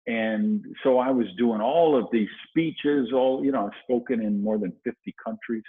And 0.06 0.64
so 0.82 0.98
I 0.98 1.10
was 1.10 1.26
doing 1.38 1.60
all 1.60 1.96
of 1.96 2.06
these 2.10 2.28
speeches, 2.48 3.10
all, 3.12 3.44
you 3.44 3.52
know, 3.52 3.66
I've 3.66 3.82
spoken 3.84 4.20
in 4.22 4.42
more 4.42 4.58
than 4.58 4.72
50 4.84 5.14
countries. 5.24 5.62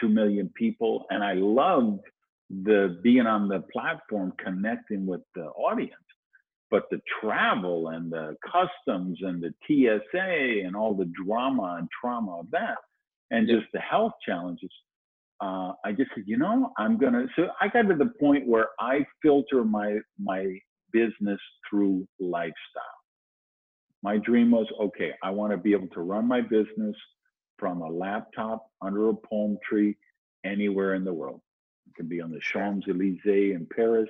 2 0.00 0.08
million 0.08 0.50
people. 0.54 1.06
And 1.10 1.22
I 1.22 1.34
loved 1.34 2.00
the 2.48 2.98
being 3.02 3.26
on 3.26 3.48
the 3.48 3.64
platform, 3.72 4.32
connecting 4.42 5.06
with 5.06 5.20
the 5.34 5.46
audience. 5.46 5.94
But 6.70 6.84
the 6.90 7.00
travel 7.20 7.88
and 7.88 8.12
the 8.12 8.36
customs 8.44 9.18
and 9.22 9.42
the 9.42 9.52
TSA 9.66 10.64
and 10.64 10.76
all 10.76 10.94
the 10.94 11.10
drama 11.26 11.76
and 11.78 11.88
trauma 12.00 12.40
of 12.40 12.50
that, 12.52 12.78
and 13.30 13.48
just 13.48 13.66
the 13.72 13.80
health 13.80 14.12
challenges, 14.24 14.70
uh, 15.40 15.72
I 15.84 15.92
just 15.92 16.10
said, 16.14 16.24
you 16.26 16.36
know, 16.36 16.72
I'm 16.78 16.98
gonna. 16.98 17.26
So 17.36 17.48
I 17.60 17.68
got 17.68 17.82
to 17.82 17.94
the 17.94 18.12
point 18.20 18.46
where 18.46 18.68
I 18.78 19.06
filter 19.22 19.64
my 19.64 19.98
my 20.18 20.58
business 20.92 21.40
through 21.68 22.06
lifestyle. 22.18 22.54
My 24.02 24.16
dream 24.18 24.50
was, 24.50 24.66
okay, 24.80 25.12
I 25.22 25.30
want 25.30 25.52
to 25.52 25.58
be 25.58 25.72
able 25.72 25.88
to 25.88 26.00
run 26.00 26.26
my 26.26 26.40
business 26.40 26.96
from 27.58 27.82
a 27.82 27.88
laptop 27.88 28.66
under 28.80 29.10
a 29.10 29.14
palm 29.14 29.58
tree 29.68 29.96
anywhere 30.44 30.94
in 30.94 31.04
the 31.04 31.12
world. 31.12 31.42
It 31.86 31.94
can 31.96 32.08
be 32.08 32.20
on 32.20 32.30
the 32.30 32.40
Champs 32.40 32.86
Elysees 32.88 33.54
in 33.54 33.66
Paris, 33.74 34.08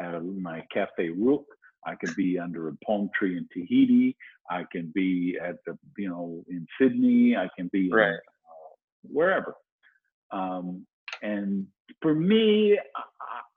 at 0.00 0.24
my 0.24 0.64
Cafe 0.72 1.10
Rook. 1.10 1.44
I 1.86 1.94
can 1.94 2.12
be 2.14 2.38
under 2.38 2.68
a 2.68 2.76
palm 2.84 3.10
tree 3.16 3.36
in 3.36 3.46
Tahiti. 3.52 4.16
I 4.50 4.64
can 4.72 4.90
be 4.94 5.38
at 5.42 5.56
the, 5.66 5.78
you 5.96 6.08
know, 6.08 6.44
in 6.48 6.66
Sydney. 6.80 7.36
I 7.36 7.48
can 7.56 7.68
be 7.72 7.90
right. 7.92 8.08
in, 8.08 8.14
uh, 8.14 8.76
wherever. 9.02 9.54
Um, 10.30 10.86
and 11.22 11.66
for 12.02 12.14
me, 12.14 12.78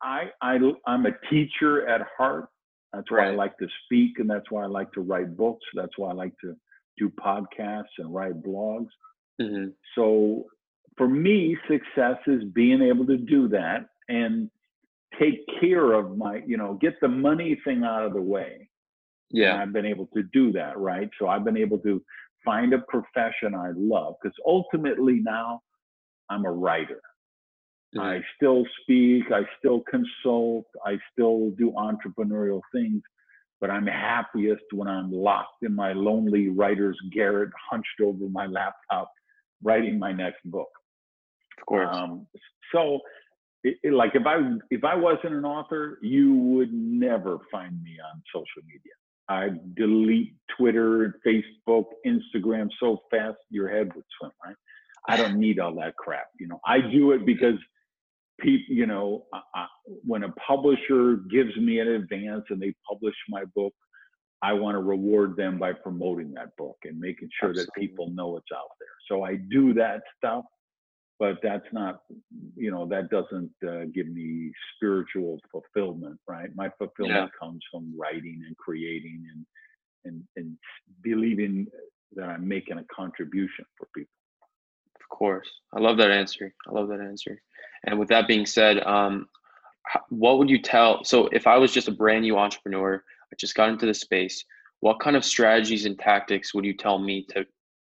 I, 0.01 0.25
I, 0.41 0.57
I'm 0.85 1.05
a 1.05 1.11
teacher 1.29 1.87
at 1.87 2.01
heart. 2.17 2.49
That's 2.93 3.09
why 3.11 3.17
right. 3.17 3.27
I 3.27 3.35
like 3.35 3.57
to 3.59 3.67
speak, 3.85 4.19
and 4.19 4.29
that's 4.29 4.49
why 4.49 4.63
I 4.63 4.67
like 4.67 4.91
to 4.93 5.01
write 5.01 5.37
books. 5.37 5.65
That's 5.75 5.97
why 5.97 6.09
I 6.09 6.13
like 6.13 6.33
to 6.41 6.55
do 6.97 7.09
podcasts 7.09 7.83
and 7.97 8.13
write 8.13 8.41
blogs. 8.41 8.89
Mm-hmm. 9.41 9.69
So 9.95 10.45
for 10.97 11.07
me, 11.07 11.57
success 11.69 12.17
is 12.27 12.43
being 12.53 12.81
able 12.81 13.05
to 13.05 13.17
do 13.17 13.47
that 13.49 13.87
and 14.09 14.49
take 15.19 15.45
care 15.61 15.93
of 15.93 16.17
my, 16.17 16.41
you 16.45 16.57
know, 16.57 16.77
get 16.81 16.93
the 17.01 17.07
money 17.07 17.59
thing 17.63 17.83
out 17.83 18.05
of 18.05 18.13
the 18.13 18.21
way. 18.21 18.69
Yeah. 19.31 19.53
And 19.53 19.61
I've 19.61 19.73
been 19.73 19.85
able 19.85 20.07
to 20.15 20.23
do 20.33 20.51
that, 20.53 20.77
right? 20.77 21.09
So 21.19 21.27
I've 21.27 21.45
been 21.45 21.57
able 21.57 21.77
to 21.79 22.01
find 22.43 22.73
a 22.73 22.79
profession 22.79 23.53
I 23.55 23.71
love 23.75 24.15
because 24.21 24.35
ultimately 24.45 25.21
now 25.23 25.61
I'm 26.29 26.45
a 26.45 26.51
writer. 26.51 27.01
Mm-hmm. 27.95 28.01
I 28.01 28.21
still 28.35 28.65
speak, 28.81 29.31
I 29.31 29.41
still 29.57 29.81
consult, 29.89 30.65
I 30.85 30.97
still 31.11 31.51
do 31.57 31.71
entrepreneurial 31.71 32.61
things, 32.73 33.01
but 33.59 33.71
I'm 33.71 33.87
happiest 33.87 34.63
when 34.71 34.87
I'm 34.87 35.11
locked 35.11 35.63
in 35.63 35.75
my 35.75 35.93
lonely 35.93 36.49
writer's 36.49 36.97
garret, 37.11 37.49
hunched 37.69 37.99
over 38.03 38.29
my 38.29 38.45
laptop, 38.45 39.11
writing 39.63 39.97
my 39.97 40.11
next 40.11 40.39
book. 40.45 40.69
Of 41.57 41.65
course. 41.65 41.89
Um, 41.91 42.27
so, 42.73 42.99
it, 43.63 43.77
it, 43.83 43.93
like 43.93 44.11
if 44.13 44.25
I 44.25 44.37
if 44.69 44.83
I 44.85 44.95
wasn't 44.95 45.33
an 45.33 45.43
author, 45.43 45.97
you 46.01 46.33
would 46.33 46.71
never 46.71 47.39
find 47.51 47.81
me 47.83 47.97
on 48.13 48.21
social 48.33 48.63
media. 48.65 48.93
I 49.27 49.49
delete 49.75 50.35
Twitter, 50.57 51.19
Facebook, 51.27 51.85
Instagram 52.05 52.69
so 52.79 53.01
fast 53.11 53.37
your 53.49 53.67
head 53.67 53.93
would 53.95 54.05
swim. 54.17 54.31
Right? 54.45 54.55
I 55.07 55.17
don't 55.17 55.37
need 55.39 55.59
all 55.59 55.73
that 55.75 55.95
crap. 55.95 56.27
You 56.39 56.47
know, 56.47 56.59
I 56.65 56.79
do 56.81 57.11
it 57.11 57.25
because 57.25 57.55
people. 58.39 58.75
You 58.75 58.87
know, 58.87 59.25
I, 59.33 59.65
when 60.05 60.23
a 60.23 60.31
publisher 60.47 61.17
gives 61.31 61.55
me 61.57 61.79
an 61.79 61.87
advance 61.87 62.45
and 62.49 62.61
they 62.61 62.73
publish 62.87 63.15
my 63.29 63.43
book, 63.55 63.73
I 64.41 64.53
want 64.53 64.75
to 64.75 64.81
reward 64.81 65.35
them 65.35 65.59
by 65.59 65.73
promoting 65.73 66.33
that 66.33 66.55
book 66.57 66.77
and 66.85 66.99
making 66.99 67.29
sure 67.39 67.49
Absolutely. 67.49 67.65
that 67.75 67.79
people 67.79 68.09
know 68.11 68.37
it's 68.37 68.51
out 68.53 68.71
there. 68.79 68.87
So 69.09 69.23
I 69.23 69.35
do 69.35 69.73
that 69.73 70.01
stuff, 70.17 70.45
but 71.19 71.39
that's 71.43 71.65
not, 71.73 72.01
you 72.55 72.71
know, 72.71 72.85
that 72.87 73.09
doesn't 73.09 73.51
uh, 73.67 73.85
give 73.93 74.07
me 74.07 74.51
spiritual 74.75 75.39
fulfillment, 75.51 76.17
right? 76.27 76.49
My 76.55 76.69
fulfillment 76.77 77.31
yeah. 77.33 77.39
comes 77.39 77.59
from 77.71 77.93
writing 77.97 78.41
and 78.47 78.55
creating 78.57 79.25
and, 79.33 79.45
and, 80.05 80.23
and 80.37 80.57
believing 81.03 81.67
that 82.15 82.29
I'm 82.29 82.47
making 82.47 82.77
a 82.77 82.85
contribution 82.95 83.65
for 83.77 83.87
people. 83.95 84.13
Course. 85.09 85.49
I 85.73 85.79
love 85.79 85.97
that 85.97 86.11
answer. 86.11 86.53
I 86.67 86.71
love 86.71 86.87
that 86.89 87.01
answer. 87.01 87.41
And 87.85 87.99
with 87.99 88.09
that 88.09 88.27
being 88.27 88.45
said, 88.45 88.81
um, 88.83 89.27
what 90.09 90.37
would 90.37 90.49
you 90.49 90.61
tell? 90.61 91.03
So 91.03 91.27
if 91.31 91.47
I 91.47 91.57
was 91.57 91.73
just 91.73 91.87
a 91.87 91.91
brand 91.91 92.21
new 92.21 92.37
entrepreneur, 92.37 93.03
I 93.31 93.35
just 93.37 93.55
got 93.55 93.69
into 93.69 93.85
the 93.85 93.93
space, 93.93 94.43
what 94.81 94.99
kind 94.99 95.15
of 95.15 95.25
strategies 95.25 95.85
and 95.85 95.97
tactics 95.97 96.53
would 96.53 96.65
you 96.65 96.73
tell 96.73 96.99
me 96.99 97.25
to, 97.29 97.45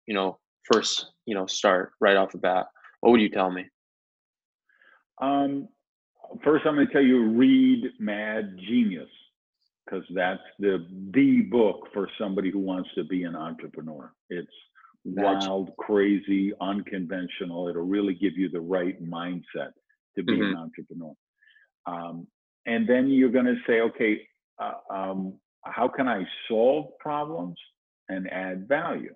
you 0.07 0.13
know, 0.13 0.39
first, 0.71 1.11
you 1.25 1.35
know, 1.35 1.45
start 1.45 1.93
right 1.99 2.17
off 2.17 2.31
the 2.31 2.37
bat? 2.37 2.65
What 3.01 3.11
would 3.11 3.21
you 3.21 3.29
tell 3.29 3.51
me? 3.51 3.65
Um, 5.21 5.67
first, 6.43 6.65
I'm 6.65 6.75
going 6.75 6.87
to 6.87 6.93
tell 6.93 7.01
you 7.01 7.29
read 7.29 7.91
Mad 7.99 8.57
Genius 8.57 9.09
because 9.85 10.03
that's 10.13 10.41
the 10.59 10.87
the 11.13 11.41
book 11.41 11.87
for 11.93 12.09
somebody 12.19 12.51
who 12.51 12.59
wants 12.59 12.89
to 12.95 13.03
be 13.03 13.23
an 13.23 13.35
entrepreneur. 13.35 14.13
It's 14.29 14.51
wild, 15.03 15.75
crazy, 15.77 16.53
unconventional. 16.61 17.67
It'll 17.67 17.83
really 17.83 18.13
give 18.13 18.37
you 18.37 18.49
the 18.49 18.61
right 18.61 19.01
mindset 19.03 19.73
to 20.15 20.23
be 20.23 20.33
mm-hmm. 20.33 20.55
an 20.55 20.57
entrepreneur. 20.57 21.13
Um, 21.85 22.27
and 22.65 22.87
then 22.87 23.09
you're 23.09 23.31
going 23.31 23.45
to 23.45 23.57
say, 23.65 23.81
okay, 23.81 24.21
uh, 24.59 24.73
um, 24.93 25.33
how 25.63 25.87
can 25.87 26.07
I 26.07 26.25
solve 26.47 26.97
problems 26.99 27.57
and 28.09 28.31
add 28.31 28.67
value? 28.67 29.15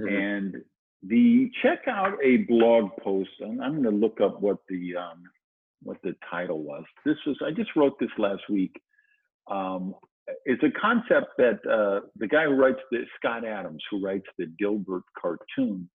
Mm-hmm. 0.00 0.14
And 0.14 0.56
the 1.02 1.50
check 1.62 1.86
out 1.86 2.16
a 2.22 2.38
blog 2.48 2.90
post, 3.02 3.30
and 3.40 3.62
I'm 3.62 3.82
going 3.82 3.84
to 3.84 3.90
look 3.90 4.20
up 4.20 4.40
what 4.40 4.58
the 4.68 4.96
um, 4.96 5.22
what 5.82 5.98
the 6.02 6.16
title 6.30 6.62
was. 6.62 6.84
This 7.04 7.16
was 7.26 7.36
I 7.46 7.50
just 7.50 7.70
wrote 7.76 7.98
this 8.00 8.10
last 8.18 8.42
week. 8.48 8.80
Um, 9.50 9.94
it's 10.44 10.62
a 10.62 10.70
concept 10.80 11.28
that 11.38 11.58
uh, 11.70 12.06
the 12.16 12.26
guy 12.26 12.44
who 12.44 12.54
writes 12.54 12.80
the 12.90 13.04
Scott 13.16 13.44
Adams, 13.44 13.82
who 13.90 14.04
writes 14.04 14.26
the 14.38 14.46
Dilbert 14.60 15.02
cartoon, 15.20 15.88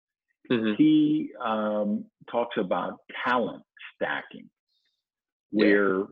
mm-hmm. 0.52 0.74
he 0.78 1.30
um, 1.44 2.06
talks 2.32 2.58
about 2.58 2.98
talent 3.26 3.63
stacking, 3.96 4.50
where 5.52 6.00
yeah. 6.00 6.06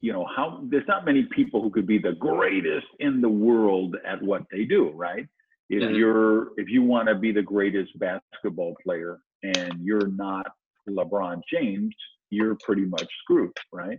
you 0.00 0.12
know 0.12 0.26
how 0.36 0.62
there's 0.70 0.86
not 0.88 1.04
many 1.04 1.26
people 1.34 1.62
who 1.62 1.70
could 1.70 1.86
be 1.86 1.98
the 1.98 2.12
greatest 2.12 2.86
in 3.00 3.20
the 3.20 3.28
world 3.28 3.96
at 4.06 4.22
what 4.22 4.42
they 4.50 4.64
do, 4.64 4.90
right? 4.90 5.26
If 5.68 5.82
mm-hmm. 5.82 5.94
you're 5.94 6.48
if 6.58 6.68
you 6.68 6.82
want 6.82 7.08
to 7.08 7.14
be 7.14 7.32
the 7.32 7.42
greatest 7.42 7.98
basketball 7.98 8.74
player 8.84 9.18
and 9.42 9.74
you're 9.80 10.08
not 10.08 10.46
LeBron 10.88 11.40
James, 11.52 11.94
you're 12.30 12.56
pretty 12.64 12.84
much 12.84 13.06
screwed, 13.22 13.56
right? 13.72 13.98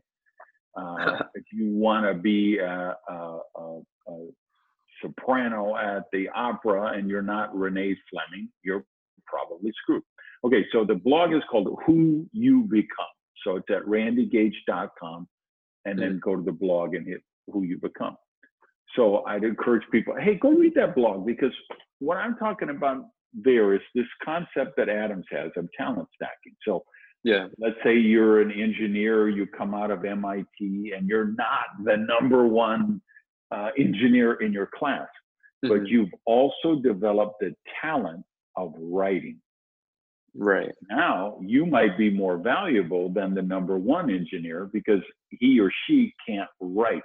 Uh, 0.78 1.24
if 1.34 1.44
you 1.52 1.72
want 1.72 2.06
to 2.06 2.14
be 2.14 2.60
a, 2.60 2.96
a, 3.10 3.40
a, 3.56 3.82
a, 4.10 4.28
soprano 5.02 5.76
at 5.76 6.04
the 6.12 6.28
opera 6.36 6.98
and 6.98 7.08
you're 7.08 7.22
not 7.22 7.56
Renee 7.56 7.96
Fleming, 8.10 8.50
you're 8.64 8.84
probably 9.26 9.72
screwed. 9.82 10.02
Okay, 10.44 10.66
so 10.72 10.86
the 10.86 10.96
blog 10.96 11.34
is 11.34 11.42
called 11.52 11.68
Who 11.86 12.28
You 12.32 12.64
Become. 12.64 12.88
So 13.44 13.58
it's 13.58 13.68
at 13.70 13.84
randygage.com 13.84 15.28
and 15.86 16.00
then 16.00 16.14
mm-hmm. 16.14 16.30
go 16.30 16.36
to 16.36 16.42
the 16.42 16.52
blog 16.52 16.96
and 16.96 17.08
hit 17.08 17.22
Who 17.48 17.64
You 17.64 17.78
Become. 17.80 18.16
So 18.96 19.24
I'd 19.26 19.44
encourage 19.44 19.84
people, 19.92 20.16
hey, 20.20 20.36
go 20.36 20.52
read 20.52 20.74
that 20.76 20.96
blog 20.96 21.26
because 21.26 21.54
what 22.00 22.18
I'm 22.18 22.36
talking 22.38 22.70
about 22.70 23.06
there 23.34 23.74
is 23.74 23.82
this 23.94 24.06
concept 24.24 24.78
that 24.78 24.90
Adams 24.90 25.26
has 25.32 25.52
of 25.56 25.68
talent 25.78 26.08
stacking. 26.16 26.56
So 26.66 26.84
yeah, 27.28 27.48
let's 27.60 27.76
say 27.84 27.94
you're 27.98 28.42
an 28.42 28.52
engineer, 28.52 29.28
you 29.28 29.46
come 29.46 29.74
out 29.74 29.92
of 29.92 30.06
MIT, 30.06 30.94
and 30.96 31.10
you're 31.10 31.34
not 31.34 31.66
the 31.84 31.98
number 31.98 32.48
one 32.48 33.02
uh, 33.52 33.70
engineer 33.78 34.36
in 34.36 34.54
your 34.54 34.70
class, 34.74 35.08
mm-hmm. 35.64 35.68
but 35.68 35.88
you've 35.88 36.14
also 36.26 36.76
developed 36.82 37.42
the 37.42 37.54
talent 37.82 38.24
of 38.56 38.74
writing. 38.78 39.42
Right. 40.36 40.74
Now 40.90 41.38
you 41.42 41.66
might 41.66 41.98
be 41.98 42.10
more 42.10 42.38
valuable 42.38 43.10
than 43.10 43.34
the 43.34 43.42
number 43.42 43.78
one 43.78 44.10
engineer 44.10 44.70
because 44.72 45.02
he 45.30 45.60
or 45.60 45.72
she 45.86 46.14
can't 46.26 46.50
write. 46.62 47.04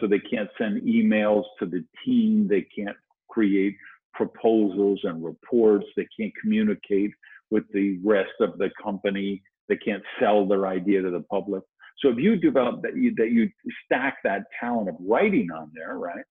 So 0.00 0.06
they 0.06 0.18
can't 0.18 0.50
send 0.58 0.82
emails 0.82 1.44
to 1.60 1.64
the 1.64 1.82
team. 2.04 2.46
They 2.46 2.60
can't 2.60 2.96
create 3.30 3.74
proposals 4.12 5.00
and 5.04 5.24
reports. 5.24 5.86
They 5.96 6.06
can't 6.14 6.32
communicate 6.42 7.10
with 7.50 7.64
the 7.72 7.98
rest 8.04 8.34
of 8.40 8.58
the 8.58 8.68
company. 8.82 9.42
They 9.68 9.76
can't 9.76 10.02
sell 10.20 10.46
their 10.46 10.66
idea 10.66 11.02
to 11.02 11.10
the 11.10 11.24
public. 11.30 11.62
So 11.98 12.08
if 12.10 12.18
you 12.18 12.36
develop 12.36 12.82
that, 12.82 12.96
you, 12.96 13.14
that 13.16 13.30
you 13.30 13.50
stack 13.84 14.18
that 14.24 14.44
talent 14.60 14.88
of 14.88 14.96
writing 15.00 15.48
on 15.50 15.70
there, 15.74 15.98
right? 15.98 16.24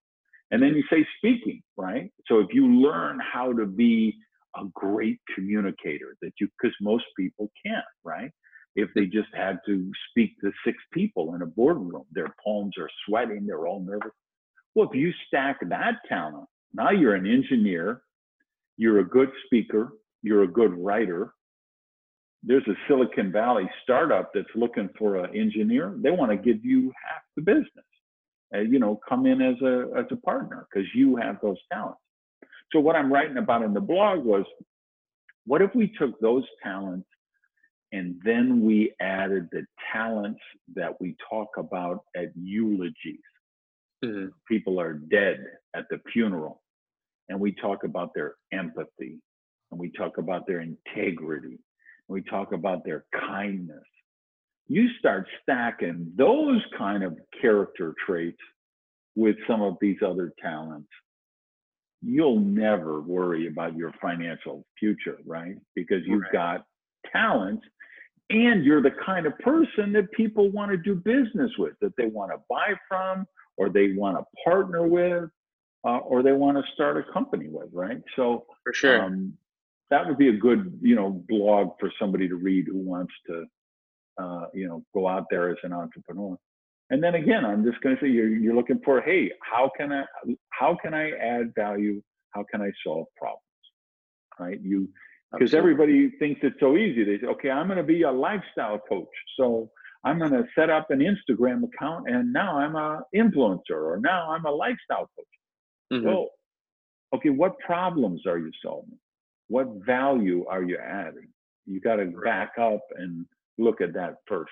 And 0.52 0.62
then 0.62 0.76
you 0.76 0.84
say 0.90 1.06
speaking, 1.18 1.62
right? 1.78 2.10
So 2.28 2.40
if 2.40 2.48
you 2.54 2.68
learn 2.68 3.20
how 3.20 3.54
to 3.54 3.66
be 3.66 4.16
a 4.56 4.64
great 4.74 5.20
communicator, 5.36 6.16
that 6.22 6.32
you, 6.40 6.48
because 6.62 6.76
most 6.82 7.06
people 7.18 7.52
can't, 7.66 7.84
right? 8.06 8.32
if 8.78 8.90
they 8.94 9.06
just 9.06 9.28
had 9.34 9.60
to 9.66 9.92
speak 10.10 10.40
to 10.40 10.52
six 10.64 10.78
people 10.94 11.34
in 11.34 11.42
a 11.42 11.46
boardroom. 11.48 12.06
Their 12.12 12.34
palms 12.44 12.76
are 12.80 12.90
sweating, 13.06 13.46
they're 13.46 13.68
all 13.68 13.84
nervous. 13.84 14.12
Well, 14.76 14.88
if 14.90 14.96
you 14.96 15.12
stack 15.28 15.58
that 15.68 15.96
talent, 16.08 16.48
now 16.74 16.92
you're 16.92 17.16
an 17.16 17.26
engineer, 17.26 18.04
you're 18.78 19.00
a 19.00 19.10
good 19.10 19.32
speaker, 19.46 19.94
you're 20.22 20.44
a 20.44 20.48
good 20.48 20.78
writer. 20.78 21.34
There's 22.48 22.68
a 22.68 22.76
Silicon 22.88 23.32
Valley 23.32 23.70
startup 23.84 24.32
that's 24.34 24.48
looking 24.56 24.90
for 24.98 25.18
an 25.18 25.36
engineer. 25.36 25.94
They 25.98 26.12
want 26.12 26.32
to 26.32 26.38
give 26.38 26.64
you 26.64 26.92
half 27.06 27.22
the 27.36 27.42
business. 27.42 27.86
Uh, 28.56 28.60
you 28.60 28.80
know, 28.80 29.00
come 29.08 29.26
in 29.26 29.42
as 29.42 29.62
a 29.62 29.92
as 29.98 30.06
a 30.12 30.16
partner 30.16 30.66
because 30.72 30.88
you 30.96 31.18
have 31.18 31.38
those 31.42 31.58
talents. 31.72 32.00
So 32.72 32.80
what 32.80 32.96
I'm 32.96 33.12
writing 33.12 33.38
about 33.38 33.64
in 33.64 33.74
the 33.74 33.82
blog 33.82 34.24
was, 34.24 34.46
what 35.46 35.62
if 35.62 35.76
we 35.76 35.92
took 36.00 36.20
those 36.22 36.44
talents 36.64 37.08
and 37.92 38.16
then 38.24 38.62
we 38.62 38.94
added 39.02 39.48
the 39.52 39.66
talents 39.94 40.42
that 40.76 41.00
we 41.00 41.16
talk 41.30 41.50
about 41.58 42.04
at 42.16 42.32
eulogies. 42.36 43.20
Mm-hmm. 44.04 44.28
People 44.48 44.80
are 44.80 44.94
dead 44.94 45.46
at 45.76 45.86
the 45.90 46.00
funeral, 46.12 46.62
and 47.30 47.40
we 47.40 47.54
talk 47.54 47.84
about 47.84 48.14
their 48.14 48.36
empathy, 48.52 49.20
and 49.72 49.80
we 49.80 49.90
talk 49.92 50.18
about 50.18 50.46
their 50.48 50.60
integrity, 50.60 51.60
we 52.08 52.22
talk 52.22 52.54
about 52.54 52.86
their 52.86 53.06
kindness. 53.28 53.84
You 54.68 54.90
start 55.00 55.28
stacking 55.42 56.12
those 56.16 56.62
kind 56.78 57.04
of 57.04 57.18
character 57.42 57.94
traits 58.06 58.42
with 59.16 59.36
some 59.48 59.62
of 59.62 59.78
these 59.82 59.98
other 60.06 60.34
talents. 60.42 60.90
You'll 62.02 62.40
never 62.40 63.02
worry 63.02 63.48
about 63.48 63.76
your 63.76 63.94
financial 64.02 64.66
future, 64.78 65.18
right? 65.26 65.56
Because 65.76 66.02
you've 66.06 66.22
right. 66.22 66.34
got 66.34 66.66
talents 67.12 67.66
and 68.30 68.64
you're 68.64 68.82
the 68.82 68.92
kind 69.06 69.26
of 69.26 69.38
person 69.40 69.94
that 69.94 70.12
people 70.12 70.52
want 70.52 70.70
to 70.72 70.78
do 70.78 70.96
business 70.96 71.52
with, 71.58 71.74
that 71.82 71.96
they 71.98 72.08
want 72.08 72.32
to 72.32 72.38
buy 72.50 72.74
from, 72.88 73.26
or 73.56 73.70
they 73.70 73.94
want 73.94 74.18
to 74.18 74.26
partner 74.44 74.86
with, 74.86 75.30
uh, 75.86 75.98
or 76.00 76.22
they 76.22 76.34
want 76.34 76.58
to 76.58 76.64
start 76.74 76.98
a 76.98 77.14
company 77.14 77.48
with, 77.50 77.70
right? 77.72 78.02
So 78.16 78.46
for 78.64 78.74
sure, 78.74 79.04
um, 79.04 79.34
that 79.90 80.06
would 80.08 80.18
be 80.18 80.30
a 80.30 80.34
good, 80.34 80.78
you 80.82 80.96
know, 80.96 81.24
blog 81.28 81.70
for 81.80 81.92
somebody 82.00 82.28
to 82.28 82.36
read 82.36 82.68
who 82.68 82.78
wants 82.78 83.14
to, 83.28 83.46
uh, 84.22 84.46
you 84.54 84.68
know, 84.68 84.84
go 84.94 85.08
out 85.08 85.26
there 85.30 85.50
as 85.50 85.58
an 85.64 85.74
entrepreneur. 85.74 86.38
And 86.90 87.04
then 87.04 87.16
again, 87.16 87.46
I'm 87.46 87.66
just 87.66 87.82
going 87.82 87.96
to 87.96 88.02
say 88.02 88.10
you're 88.10 88.30
you're 88.30 88.56
looking 88.56 88.80
for, 88.84 89.02
hey, 89.02 89.32
how 89.42 89.70
can 89.78 89.92
I 89.92 90.04
how 90.50 90.78
can 90.82 90.94
I 90.94 91.12
add 91.12 91.54
value? 91.56 92.02
How 92.32 92.46
can 92.50 92.62
I 92.62 92.72
solve 92.86 93.08
problems? 93.18 93.42
Right? 94.40 94.60
You 94.62 94.90
because 95.32 95.54
everybody 95.54 96.12
thinks 96.20 96.40
it's 96.44 96.60
so 96.60 96.78
easy. 96.78 97.04
They 97.04 97.20
say, 97.20 97.28
okay, 97.28 97.50
I'm 97.50 97.68
going 97.68 97.78
to 97.78 97.84
be 97.84 98.04
a 98.04 98.12
lifestyle 98.12 98.80
coach. 98.88 99.08
So 99.38 99.70
I'm 100.06 100.20
going 100.20 100.32
to 100.32 100.46
set 100.58 100.70
up 100.70 100.90
an 100.90 101.00
Instagram 101.00 101.64
account 101.64 102.10
and 102.10 102.32
now 102.32 102.58
I'm 102.58 102.76
a 102.76 103.02
influencer 103.14 103.60
or 103.72 104.00
now 104.02 104.32
I'm 104.32 104.46
a 104.46 104.52
lifestyle 104.52 105.10
coach. 105.16 105.26
Mm-hmm. 105.92 106.08
Well, 106.08 106.30
okay, 107.16 107.30
what 107.30 107.60
problems 107.60 108.22
are 108.26 108.38
you 108.38 108.52
solving? 108.64 108.98
What 109.48 109.68
value 109.86 110.46
are 110.48 110.64
you 110.64 110.78
adding? 110.78 111.30
You 111.66 111.80
got 111.82 111.98
to 111.98 112.06
back 112.24 112.54
up 112.60 112.82
and 112.98 113.26
look 113.58 113.82
at 113.82 113.94
that 113.94 114.16
first. 114.28 114.52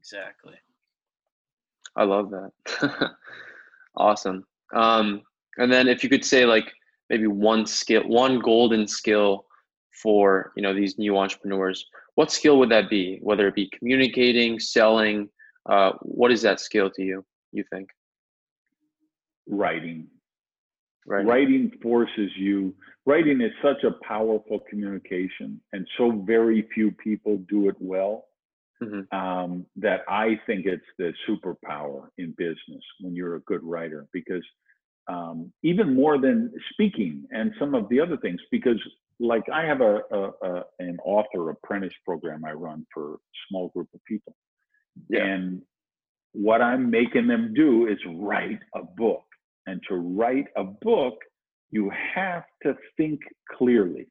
Exactly. 0.00 0.54
I 1.96 2.04
love 2.04 2.30
that. 2.30 3.10
awesome. 3.96 4.44
Um, 4.74 5.22
and 5.58 5.72
then 5.72 5.88
if 5.88 6.02
you 6.02 6.10
could 6.10 6.24
say 6.24 6.44
like 6.44 6.72
maybe 7.08 7.26
one 7.26 7.66
skill, 7.66 8.02
one 8.06 8.40
golden 8.40 8.86
skill 8.86 9.46
for 10.02 10.52
you 10.56 10.62
know 10.62 10.74
these 10.74 10.98
new 10.98 11.16
entrepreneurs 11.16 11.86
what 12.16 12.30
skill 12.30 12.58
would 12.58 12.70
that 12.70 12.90
be 12.90 13.18
whether 13.22 13.48
it 13.48 13.54
be 13.54 13.70
communicating 13.70 14.58
selling 14.58 15.28
uh, 15.70 15.92
what 16.02 16.30
is 16.30 16.42
that 16.42 16.60
skill 16.60 16.90
to 16.90 17.02
you 17.02 17.24
you 17.52 17.64
think 17.70 17.88
writing 19.48 20.06
writing. 21.06 21.26
writing 21.26 21.72
forces 21.82 22.30
you 22.36 22.74
writing 23.06 23.40
is 23.40 23.52
such 23.62 23.84
a 23.84 24.04
powerful 24.04 24.60
communication 24.68 25.60
and 25.72 25.86
so 25.96 26.22
very 26.26 26.68
few 26.74 26.90
people 26.92 27.38
do 27.48 27.68
it 27.68 27.76
well 27.80 28.26
mm-hmm. 28.82 29.16
um, 29.16 29.66
that 29.76 30.00
i 30.08 30.38
think 30.46 30.66
it's 30.66 30.82
the 30.98 31.12
superpower 31.28 32.08
in 32.18 32.34
business 32.36 32.82
when 33.00 33.14
you're 33.14 33.36
a 33.36 33.40
good 33.40 33.62
writer 33.62 34.06
because 34.12 34.44
um, 35.08 35.52
even 35.62 35.94
more 35.94 36.18
than 36.18 36.52
speaking 36.72 37.24
and 37.30 37.52
some 37.60 37.76
of 37.76 37.88
the 37.88 38.00
other 38.00 38.16
things 38.16 38.40
because 38.50 38.80
like 39.18 39.44
I 39.52 39.64
have 39.64 39.80
a, 39.80 40.00
a, 40.10 40.30
a, 40.42 40.64
an 40.78 40.98
author 41.04 41.50
apprentice 41.50 41.92
program 42.04 42.44
I 42.44 42.52
run 42.52 42.86
for 42.92 43.14
a 43.14 43.18
small 43.48 43.68
group 43.68 43.88
of 43.94 44.04
people. 44.04 44.34
Yeah. 45.08 45.24
And 45.24 45.62
what 46.32 46.60
I'm 46.60 46.90
making 46.90 47.26
them 47.26 47.54
do 47.54 47.86
is 47.86 47.98
write 48.16 48.60
a 48.74 48.82
book. 48.82 49.24
And 49.66 49.80
to 49.88 49.96
write 49.96 50.46
a 50.56 50.64
book, 50.64 51.18
you 51.70 51.90
have 52.14 52.44
to 52.62 52.76
think 52.96 53.20
clearly. 53.56 54.06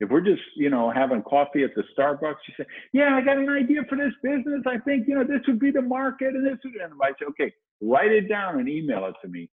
If 0.00 0.08
we're 0.08 0.22
just, 0.22 0.42
you 0.56 0.70
know, 0.70 0.90
having 0.90 1.22
coffee 1.22 1.62
at 1.62 1.74
the 1.74 1.84
Starbucks, 1.96 2.36
you 2.48 2.54
say, 2.56 2.64
"Yeah, 2.92 3.16
I 3.16 3.20
got 3.20 3.36
an 3.36 3.50
idea 3.50 3.84
for 3.88 3.96
this 3.96 4.14
business. 4.22 4.62
I 4.66 4.78
think, 4.78 5.06
you 5.06 5.14
know, 5.14 5.24
this 5.24 5.42
would 5.46 5.58
be 5.58 5.70
the 5.70 5.82
market, 5.82 6.34
and 6.34 6.46
this 6.46 6.58
would." 6.64 6.74
And 6.74 6.94
I 7.02 7.10
say, 7.10 7.26
"Okay, 7.28 7.52
write 7.82 8.10
it 8.10 8.28
down 8.28 8.58
and 8.58 8.68
email 8.68 9.04
it 9.06 9.14
to 9.22 9.28
me 9.28 9.50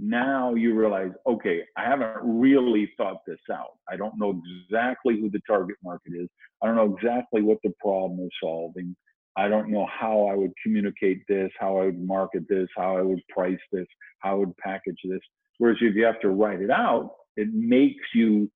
now 0.00 0.54
you 0.54 0.74
realize, 0.74 1.10
okay, 1.26 1.62
I 1.76 1.84
haven't 1.84 2.16
really 2.22 2.90
thought 2.96 3.18
this 3.26 3.38
out. 3.52 3.78
I 3.88 3.96
don't 3.96 4.18
know 4.18 4.40
exactly 4.64 5.20
who 5.20 5.30
the 5.30 5.40
target 5.46 5.76
market 5.84 6.12
is. 6.14 6.28
I 6.62 6.66
don't 6.66 6.76
know 6.76 6.96
exactly 6.96 7.42
what 7.42 7.58
the 7.62 7.72
problem 7.80 8.18
is 8.20 8.30
solving. 8.42 8.96
I 9.36 9.48
don't 9.48 9.70
know 9.70 9.86
how 9.86 10.26
I 10.26 10.34
would 10.34 10.52
communicate 10.62 11.22
this, 11.28 11.50
how 11.58 11.78
I 11.78 11.86
would 11.86 12.00
market 12.00 12.44
this, 12.48 12.68
how 12.76 12.96
I 12.96 13.02
would 13.02 13.20
price 13.28 13.58
this, 13.72 13.86
how 14.20 14.32
I 14.32 14.34
would 14.34 14.56
package 14.56 14.98
this. 15.04 15.20
Whereas 15.60 15.76
if 15.82 15.94
you 15.94 16.06
have 16.06 16.18
to 16.20 16.30
write 16.30 16.62
it 16.62 16.70
out, 16.70 17.10
it 17.36 17.48
makes 17.52 18.02
you 18.14 18.50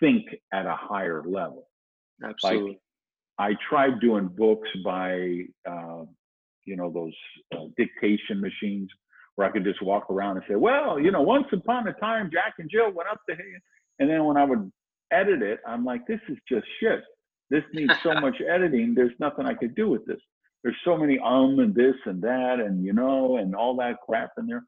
think 0.00 0.24
at 0.52 0.66
a 0.66 0.74
higher 0.74 1.22
level. 1.24 1.68
Absolutely. 2.24 2.70
Like, 2.70 2.80
I 3.38 3.56
tried 3.68 4.00
doing 4.00 4.26
books 4.26 4.68
by, 4.84 5.44
uh, 5.64 6.02
you 6.64 6.74
know, 6.74 6.90
those 6.90 7.14
uh, 7.54 7.66
dictation 7.76 8.40
machines 8.40 8.90
where 9.36 9.46
I 9.46 9.52
could 9.52 9.62
just 9.62 9.80
walk 9.80 10.10
around 10.10 10.38
and 10.38 10.46
say, 10.48 10.56
well, 10.56 10.98
you 10.98 11.12
know, 11.12 11.22
once 11.22 11.46
upon 11.52 11.86
a 11.86 11.92
time, 11.92 12.30
Jack 12.32 12.54
and 12.58 12.68
Jill 12.68 12.90
went 12.90 13.08
up 13.08 13.20
to 13.28 13.36
him. 13.36 13.60
And 14.00 14.10
then 14.10 14.24
when 14.24 14.36
I 14.36 14.42
would 14.42 14.72
edit 15.12 15.42
it, 15.42 15.60
I'm 15.64 15.84
like, 15.84 16.04
this 16.08 16.20
is 16.28 16.36
just 16.48 16.66
shit. 16.80 17.04
This 17.48 17.62
needs 17.72 17.94
so 18.02 18.12
much 18.20 18.38
editing. 18.40 18.92
There's 18.96 19.14
nothing 19.20 19.46
I 19.46 19.54
could 19.54 19.76
do 19.76 19.88
with 19.88 20.04
this. 20.04 20.18
There's 20.64 20.76
so 20.84 20.96
many 20.96 21.16
um 21.24 21.60
and 21.60 21.72
this 21.72 21.94
and 22.06 22.20
that 22.22 22.58
and 22.58 22.84
you 22.84 22.92
know 22.92 23.36
and 23.36 23.54
all 23.54 23.76
that 23.76 23.98
crap 24.04 24.32
in 24.36 24.48
there. 24.48 24.64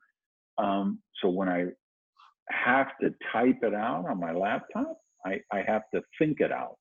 Um, 0.62 0.98
so 1.20 1.28
when 1.28 1.48
I 1.48 1.66
have 2.50 2.88
to 3.00 3.10
type 3.32 3.58
it 3.62 3.74
out 3.74 4.06
on 4.08 4.20
my 4.20 4.32
laptop, 4.32 4.98
I, 5.24 5.40
I 5.52 5.62
have 5.66 5.82
to 5.94 6.02
think 6.18 6.40
it 6.40 6.52
out. 6.52 6.76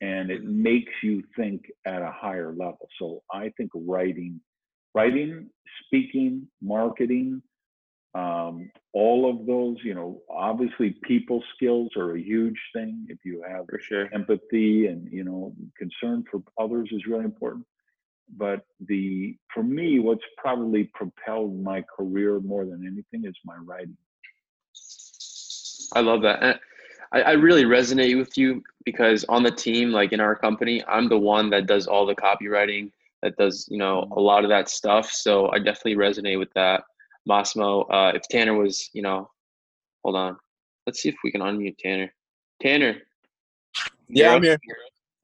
And 0.00 0.30
it 0.30 0.44
makes 0.44 0.92
you 1.02 1.22
think 1.36 1.62
at 1.86 2.02
a 2.02 2.12
higher 2.12 2.52
level. 2.52 2.88
So 2.98 3.22
I 3.32 3.52
think 3.56 3.70
writing, 3.74 4.40
writing, 4.94 5.48
speaking, 5.86 6.46
marketing, 6.60 7.42
um, 8.14 8.70
all 8.92 9.28
of 9.28 9.46
those, 9.46 9.76
you 9.82 9.94
know, 9.94 10.20
obviously 10.30 10.96
people 11.02 11.42
skills 11.56 11.90
are 11.96 12.14
a 12.14 12.20
huge 12.20 12.58
thing. 12.74 13.06
If 13.08 13.18
you 13.24 13.44
have 13.48 13.64
sure. 13.80 14.08
empathy 14.14 14.86
and, 14.86 15.10
you 15.10 15.24
know, 15.24 15.54
concern 15.76 16.24
for 16.30 16.42
others 16.60 16.88
is 16.92 17.06
really 17.06 17.24
important. 17.24 17.64
But 18.36 18.64
the, 18.86 19.36
for 19.52 19.62
me, 19.62 19.98
what's 19.98 20.24
probably 20.36 20.90
propelled 20.94 21.60
my 21.62 21.82
career 21.82 22.40
more 22.40 22.64
than 22.64 22.86
anything 22.86 23.28
is 23.28 23.36
my 23.44 23.56
writing. 23.56 23.96
I 25.94 26.00
love 26.00 26.22
that. 26.22 26.60
I, 27.12 27.20
I 27.20 27.32
really 27.32 27.64
resonate 27.64 28.18
with 28.18 28.36
you 28.36 28.62
because 28.84 29.24
on 29.24 29.42
the 29.42 29.50
team, 29.50 29.90
like 29.90 30.12
in 30.12 30.20
our 30.20 30.34
company, 30.34 30.82
I'm 30.88 31.08
the 31.08 31.18
one 31.18 31.50
that 31.50 31.66
does 31.66 31.86
all 31.86 32.06
the 32.06 32.14
copywriting, 32.14 32.90
that 33.22 33.36
does, 33.36 33.68
you 33.70 33.78
know, 33.78 34.08
a 34.16 34.20
lot 34.20 34.44
of 34.44 34.50
that 34.50 34.68
stuff. 34.68 35.10
So 35.10 35.50
I 35.50 35.58
definitely 35.58 35.96
resonate 35.96 36.38
with 36.38 36.52
that. 36.54 36.82
Massimo, 37.26 37.82
uh, 37.82 38.12
if 38.14 38.22
Tanner 38.28 38.54
was, 38.54 38.90
you 38.92 39.02
know, 39.02 39.30
hold 40.04 40.16
on. 40.16 40.36
Let's 40.86 41.00
see 41.00 41.08
if 41.08 41.16
we 41.24 41.30
can 41.30 41.40
unmute 41.40 41.78
Tanner. 41.78 42.12
Tanner. 42.60 42.96
Yeah, 44.08 44.34
I'm 44.34 44.42
here. 44.42 44.58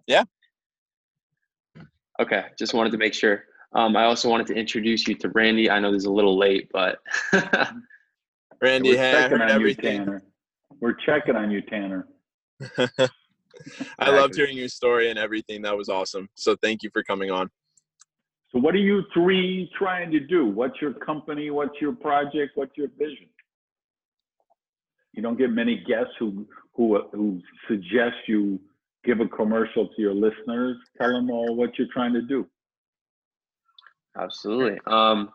Yeah. 0.07 0.25
Okay, 2.21 2.45
just 2.59 2.75
wanted 2.75 2.93
to 2.93 2.99
make 2.99 3.15
sure. 3.15 3.45
Um, 3.73 3.97
I 3.97 4.05
also 4.05 4.29
wanted 4.29 4.47
to 4.49 4.55
introduce 4.55 5.09
you 5.09 5.15
to 5.17 5.29
Randy. 5.31 5.71
I 5.71 5.81
know 5.81 5.91
this 5.91 6.03
is 6.03 6.07
a 6.07 6.13
little 6.13 6.37
late, 6.37 6.69
but 6.73 6.99
Randy, 8.61 8.97
hey, 8.97 9.25
I 9.25 9.29
heard 9.29 9.43
everything. 9.43 10.05
You, 10.05 10.21
We're 10.81 10.97
checking 11.07 11.37
on 11.37 11.51
you, 11.51 11.63
Tanner. 11.63 12.07
I 13.99 14.11
loved 14.11 14.35
hearing 14.37 14.57
your 14.57 14.69
story 14.69 15.11
and 15.11 15.19
everything. 15.19 15.63
That 15.63 15.77
was 15.77 15.89
awesome. 15.89 16.29
So 16.35 16.57
thank 16.63 16.83
you 16.83 16.91
for 16.93 17.03
coming 17.03 17.31
on. 17.31 17.49
So 18.53 18.59
what 18.59 18.75
are 18.75 18.79
you 18.79 19.03
three 19.15 19.71
trying 19.79 20.11
to 20.11 20.21
do? 20.21 20.47
What's 20.47 20.81
your 20.83 20.93
company? 20.93 21.51
What's 21.51 21.81
your 21.81 21.93
project? 21.93 22.53
What's 22.57 22.77
your 22.77 22.89
vision? 22.99 23.29
You 25.13 25.23
don't 25.23 25.39
get 25.39 25.51
many 25.51 25.85
guests 25.87 26.13
who 26.19 26.47
who 26.75 27.01
who 27.13 27.41
suggest 27.69 28.17
you 28.27 28.61
give 29.05 29.21
a 29.21 29.29
commercial 29.29 29.89
to 29.89 30.03
your 30.03 30.15
listeners. 30.15 30.77
Tell 30.99 31.13
them 31.13 31.31
all 31.31 31.55
what 31.55 31.79
you're 31.79 31.89
trying 31.93 32.13
to 32.15 32.23
do. 32.23 32.47
Absolutely. 34.19 34.79
Um, 34.87 35.31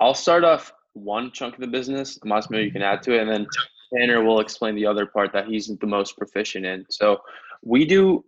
I'll 0.00 0.14
start 0.14 0.44
off 0.44 0.72
one 0.94 1.30
chunk 1.32 1.54
of 1.54 1.60
the 1.60 1.66
business. 1.66 2.18
Massimo, 2.24 2.58
you 2.58 2.70
can 2.70 2.82
add 2.82 3.02
to 3.02 3.14
it, 3.14 3.20
and 3.20 3.30
then 3.30 3.46
Tanner 3.94 4.22
will 4.22 4.40
explain 4.40 4.74
the 4.74 4.86
other 4.86 5.06
part 5.06 5.32
that 5.32 5.46
he's 5.46 5.68
the 5.68 5.86
most 5.86 6.16
proficient 6.16 6.66
in. 6.66 6.84
So 6.90 7.18
we 7.62 7.84
do, 7.84 8.24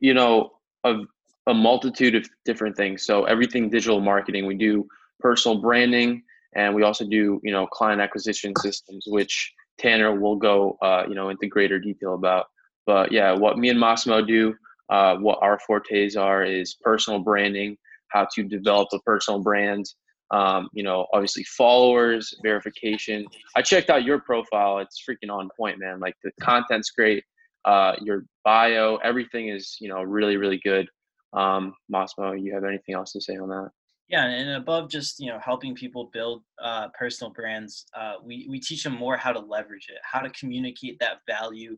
you 0.00 0.14
know, 0.14 0.52
a 0.84 1.00
a 1.46 1.54
multitude 1.54 2.14
of 2.14 2.28
different 2.44 2.76
things. 2.76 3.04
So 3.04 3.24
everything 3.24 3.70
digital 3.70 4.00
marketing, 4.00 4.46
we 4.46 4.54
do 4.54 4.86
personal 5.18 5.58
branding, 5.58 6.22
and 6.54 6.74
we 6.74 6.82
also 6.82 7.04
do 7.04 7.40
you 7.42 7.52
know 7.52 7.66
client 7.66 8.00
acquisition 8.00 8.52
systems, 8.60 9.04
which 9.06 9.52
Tanner 9.78 10.18
will 10.18 10.36
go 10.36 10.78
uh, 10.82 11.04
you 11.08 11.14
know 11.14 11.28
into 11.28 11.46
greater 11.46 11.78
detail 11.78 12.14
about. 12.14 12.46
But 12.86 13.12
yeah, 13.12 13.32
what 13.32 13.58
me 13.58 13.68
and 13.68 13.78
Massimo 13.78 14.22
do, 14.22 14.54
uh, 14.88 15.16
what 15.16 15.38
our 15.42 15.58
fortes 15.66 16.16
are, 16.16 16.44
is 16.44 16.76
personal 16.80 17.20
branding, 17.20 17.76
how 18.08 18.26
to 18.34 18.42
develop 18.42 18.88
a 18.92 18.98
personal 19.00 19.40
brand. 19.40 19.86
Um, 20.32 20.68
you 20.72 20.84
know, 20.84 21.06
obviously 21.12 21.44
followers, 21.44 22.32
verification. 22.42 23.26
I 23.56 23.62
checked 23.62 23.90
out 23.90 24.04
your 24.04 24.20
profile; 24.20 24.78
it's 24.78 25.02
freaking 25.08 25.30
on 25.30 25.48
point, 25.56 25.78
man. 25.78 26.00
Like 26.00 26.14
the 26.22 26.30
content's 26.40 26.90
great. 26.90 27.24
Uh, 27.64 27.94
your 28.00 28.24
bio, 28.44 28.96
everything 28.96 29.48
is 29.48 29.76
you 29.80 29.88
know 29.88 30.02
really 30.02 30.36
really 30.36 30.60
good. 30.64 30.88
Um, 31.32 31.74
you 31.88 32.52
have 32.54 32.64
anything 32.64 32.94
else 32.94 33.12
to 33.12 33.20
say 33.20 33.36
on 33.36 33.48
that? 33.48 33.70
Yeah, 34.08 34.24
and 34.26 34.50
above 34.50 34.90
just 34.90 35.20
you 35.20 35.30
know 35.30 35.38
helping 35.38 35.74
people 35.74 36.10
build 36.12 36.42
uh, 36.62 36.88
personal 36.98 37.32
brands, 37.32 37.86
uh, 37.96 38.14
we 38.24 38.46
we 38.50 38.58
teach 38.58 38.82
them 38.82 38.94
more 38.94 39.16
how 39.16 39.32
to 39.32 39.38
leverage 39.38 39.86
it, 39.88 39.98
how 40.02 40.20
to 40.20 40.30
communicate 40.30 40.98
that 40.98 41.18
value 41.28 41.76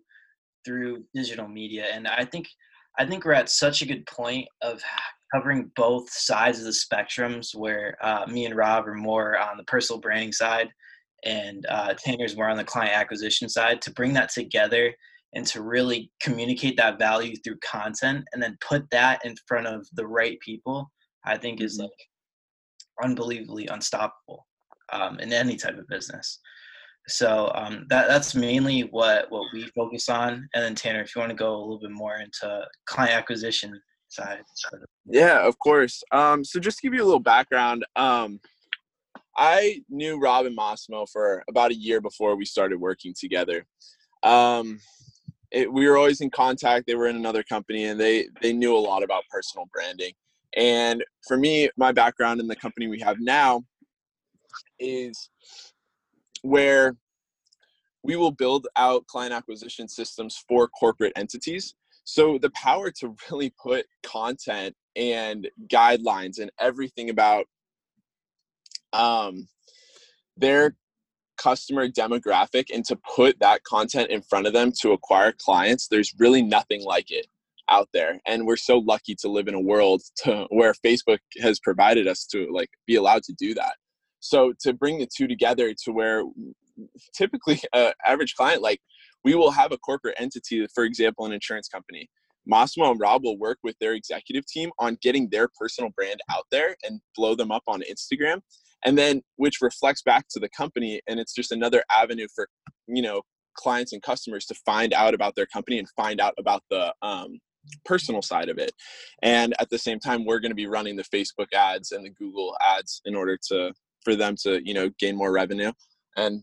through 0.64 1.04
digital 1.14 1.48
media, 1.48 1.86
and 1.92 2.06
I 2.06 2.24
think 2.24 2.48
I 2.98 3.06
think 3.06 3.24
we're 3.24 3.32
at 3.32 3.48
such 3.48 3.82
a 3.82 3.86
good 3.86 4.06
point 4.06 4.46
of 4.60 4.82
covering 5.34 5.70
both 5.76 6.10
sides 6.10 6.58
of 6.58 6.64
the 6.64 6.70
spectrums, 6.70 7.54
where 7.54 7.96
uh, 8.02 8.26
me 8.26 8.44
and 8.44 8.54
Rob 8.54 8.86
are 8.86 8.94
more 8.94 9.38
on 9.38 9.56
the 9.56 9.64
personal 9.64 10.00
branding 10.00 10.32
side, 10.32 10.68
and 11.24 11.64
uh, 11.68 11.94
Tanner's 11.94 12.36
more 12.36 12.48
on 12.48 12.56
the 12.56 12.64
client 12.64 12.96
acquisition 12.96 13.48
side. 13.48 13.80
To 13.82 13.92
bring 13.92 14.12
that 14.14 14.30
together 14.30 14.92
and 15.34 15.46
to 15.46 15.62
really 15.62 16.10
communicate 16.20 16.76
that 16.76 16.98
value 16.98 17.34
through 17.36 17.58
content 17.58 18.24
and 18.32 18.42
then 18.42 18.56
put 18.66 18.88
that 18.90 19.24
in 19.24 19.34
front 19.46 19.66
of 19.66 19.86
the 19.94 20.06
right 20.06 20.38
people 20.40 20.90
i 21.24 21.36
think 21.36 21.60
is 21.60 21.78
mm-hmm. 21.78 21.82
like 21.84 23.08
unbelievably 23.08 23.66
unstoppable 23.68 24.46
um, 24.92 25.18
in 25.20 25.32
any 25.32 25.56
type 25.56 25.78
of 25.78 25.88
business 25.88 26.38
so 27.08 27.50
um, 27.54 27.86
that 27.88 28.08
that's 28.08 28.34
mainly 28.34 28.82
what 28.82 29.30
what 29.30 29.44
we 29.52 29.66
focus 29.68 30.08
on 30.08 30.48
and 30.54 30.64
then 30.64 30.74
tanner 30.74 31.00
if 31.00 31.14
you 31.14 31.20
want 31.20 31.30
to 31.30 31.36
go 31.36 31.54
a 31.54 31.58
little 31.58 31.80
bit 31.80 31.90
more 31.90 32.16
into 32.16 32.64
client 32.86 33.12
acquisition 33.12 33.80
side 34.08 34.40
yeah 35.06 35.46
of 35.46 35.58
course 35.58 36.02
um, 36.12 36.44
so 36.44 36.60
just 36.60 36.78
to 36.78 36.86
give 36.86 36.94
you 36.94 37.02
a 37.02 37.04
little 37.04 37.20
background 37.20 37.84
um, 37.96 38.38
i 39.36 39.80
knew 39.88 40.20
Rob 40.20 40.46
and 40.46 40.54
Massimo 40.54 41.06
for 41.06 41.42
about 41.48 41.70
a 41.70 41.76
year 41.76 42.00
before 42.00 42.36
we 42.36 42.44
started 42.44 42.78
working 42.78 43.14
together 43.18 43.66
um, 44.22 44.78
it, 45.52 45.70
we 45.70 45.86
were 45.86 45.96
always 45.96 46.20
in 46.20 46.30
contact. 46.30 46.86
They 46.86 46.94
were 46.94 47.08
in 47.08 47.16
another 47.16 47.42
company, 47.42 47.84
and 47.84 48.00
they 48.00 48.28
they 48.40 48.52
knew 48.52 48.74
a 48.74 48.78
lot 48.78 49.02
about 49.02 49.24
personal 49.30 49.68
branding. 49.72 50.12
And 50.56 51.04
for 51.26 51.36
me, 51.36 51.70
my 51.76 51.92
background 51.92 52.40
in 52.40 52.46
the 52.46 52.56
company 52.56 52.88
we 52.88 53.00
have 53.00 53.18
now 53.20 53.62
is 54.78 55.30
where 56.42 56.96
we 58.02 58.16
will 58.16 58.32
build 58.32 58.66
out 58.76 59.06
client 59.06 59.32
acquisition 59.32 59.88
systems 59.88 60.42
for 60.48 60.68
corporate 60.68 61.12
entities. 61.16 61.74
So 62.04 62.38
the 62.38 62.50
power 62.50 62.90
to 63.00 63.14
really 63.30 63.52
put 63.62 63.86
content 64.02 64.74
and 64.96 65.48
guidelines 65.68 66.38
and 66.38 66.50
everything 66.60 67.10
about 67.10 67.46
um, 68.92 69.48
their 70.36 70.76
customer 71.38 71.88
demographic 71.88 72.66
and 72.72 72.84
to 72.84 72.98
put 73.16 73.38
that 73.40 73.64
content 73.64 74.10
in 74.10 74.22
front 74.22 74.46
of 74.46 74.52
them 74.52 74.72
to 74.80 74.92
acquire 74.92 75.32
clients, 75.32 75.88
there's 75.88 76.12
really 76.18 76.42
nothing 76.42 76.82
like 76.84 77.10
it 77.10 77.26
out 77.68 77.88
there. 77.92 78.20
And 78.26 78.46
we're 78.46 78.56
so 78.56 78.78
lucky 78.78 79.14
to 79.16 79.28
live 79.28 79.48
in 79.48 79.54
a 79.54 79.60
world 79.60 80.02
to, 80.18 80.46
where 80.50 80.74
Facebook 80.74 81.18
has 81.40 81.58
provided 81.60 82.06
us 82.06 82.26
to 82.26 82.48
like 82.52 82.70
be 82.86 82.96
allowed 82.96 83.22
to 83.24 83.32
do 83.32 83.54
that. 83.54 83.74
So 84.22 84.52
to 84.60 84.72
bring 84.72 84.98
the 84.98 85.08
two 85.14 85.26
together 85.26 85.74
to 85.84 85.92
where 85.92 86.24
typically 87.14 87.60
a 87.74 87.92
average 88.06 88.34
client 88.34 88.62
like 88.62 88.80
we 89.24 89.34
will 89.34 89.50
have 89.50 89.72
a 89.72 89.78
corporate 89.78 90.16
entity, 90.18 90.66
for 90.74 90.84
example, 90.84 91.26
an 91.26 91.32
insurance 91.32 91.68
company. 91.68 92.08
Massimo 92.44 92.90
and 92.90 92.98
Rob 92.98 93.22
will 93.22 93.38
work 93.38 93.58
with 93.62 93.76
their 93.78 93.92
executive 93.92 94.44
team 94.46 94.70
on 94.80 94.98
getting 95.00 95.28
their 95.30 95.48
personal 95.60 95.90
brand 95.96 96.20
out 96.28 96.44
there 96.50 96.74
and 96.82 97.00
blow 97.14 97.36
them 97.36 97.52
up 97.52 97.62
on 97.68 97.82
Instagram 97.82 98.40
and 98.84 98.98
then 98.98 99.22
which 99.36 99.60
reflects 99.60 100.02
back 100.02 100.26
to 100.28 100.40
the 100.40 100.48
company 100.48 101.00
and 101.06 101.20
it's 101.20 101.34
just 101.34 101.52
another 101.52 101.82
avenue 101.90 102.26
for 102.34 102.48
you 102.88 103.02
know 103.02 103.22
clients 103.54 103.92
and 103.92 104.02
customers 104.02 104.46
to 104.46 104.54
find 104.66 104.92
out 104.92 105.14
about 105.14 105.34
their 105.36 105.46
company 105.46 105.78
and 105.78 105.88
find 105.96 106.20
out 106.20 106.34
about 106.38 106.62
the 106.70 106.92
um, 107.02 107.38
personal 107.84 108.22
side 108.22 108.48
of 108.48 108.58
it 108.58 108.72
and 109.22 109.54
at 109.60 109.70
the 109.70 109.78
same 109.78 110.00
time 110.00 110.24
we're 110.24 110.40
going 110.40 110.50
to 110.50 110.56
be 110.56 110.66
running 110.66 110.96
the 110.96 111.04
facebook 111.04 111.52
ads 111.54 111.92
and 111.92 112.04
the 112.04 112.10
google 112.10 112.56
ads 112.76 113.00
in 113.04 113.14
order 113.14 113.38
to 113.40 113.72
for 114.04 114.16
them 114.16 114.36
to 114.42 114.60
you 114.66 114.74
know 114.74 114.90
gain 114.98 115.16
more 115.16 115.32
revenue 115.32 115.72
and 116.16 116.42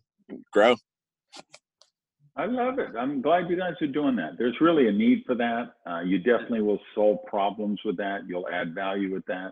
grow. 0.52 0.76
I 2.40 2.46
love 2.46 2.80
it. 2.80 2.96
I'm 2.98 3.22
glad 3.22 3.50
you 3.50 3.58
guys 3.58 3.74
are 3.82 3.88
doing 3.88 4.16
that. 4.16 4.38
There's 4.38 4.56
really 4.62 4.88
a 4.88 4.94
need 4.94 5.24
for 5.26 5.36
that. 5.36 5.74
Uh, 5.86 6.00
you 6.00 6.20
definitely 6.20 6.62
will 6.62 6.80
solve 6.96 7.18
problems 7.26 7.82
with 7.84 7.98
that. 7.98 8.22
You'll 8.30 8.48
add 8.48 8.74
value 8.74 9.14
with 9.14 9.26
that. 9.26 9.52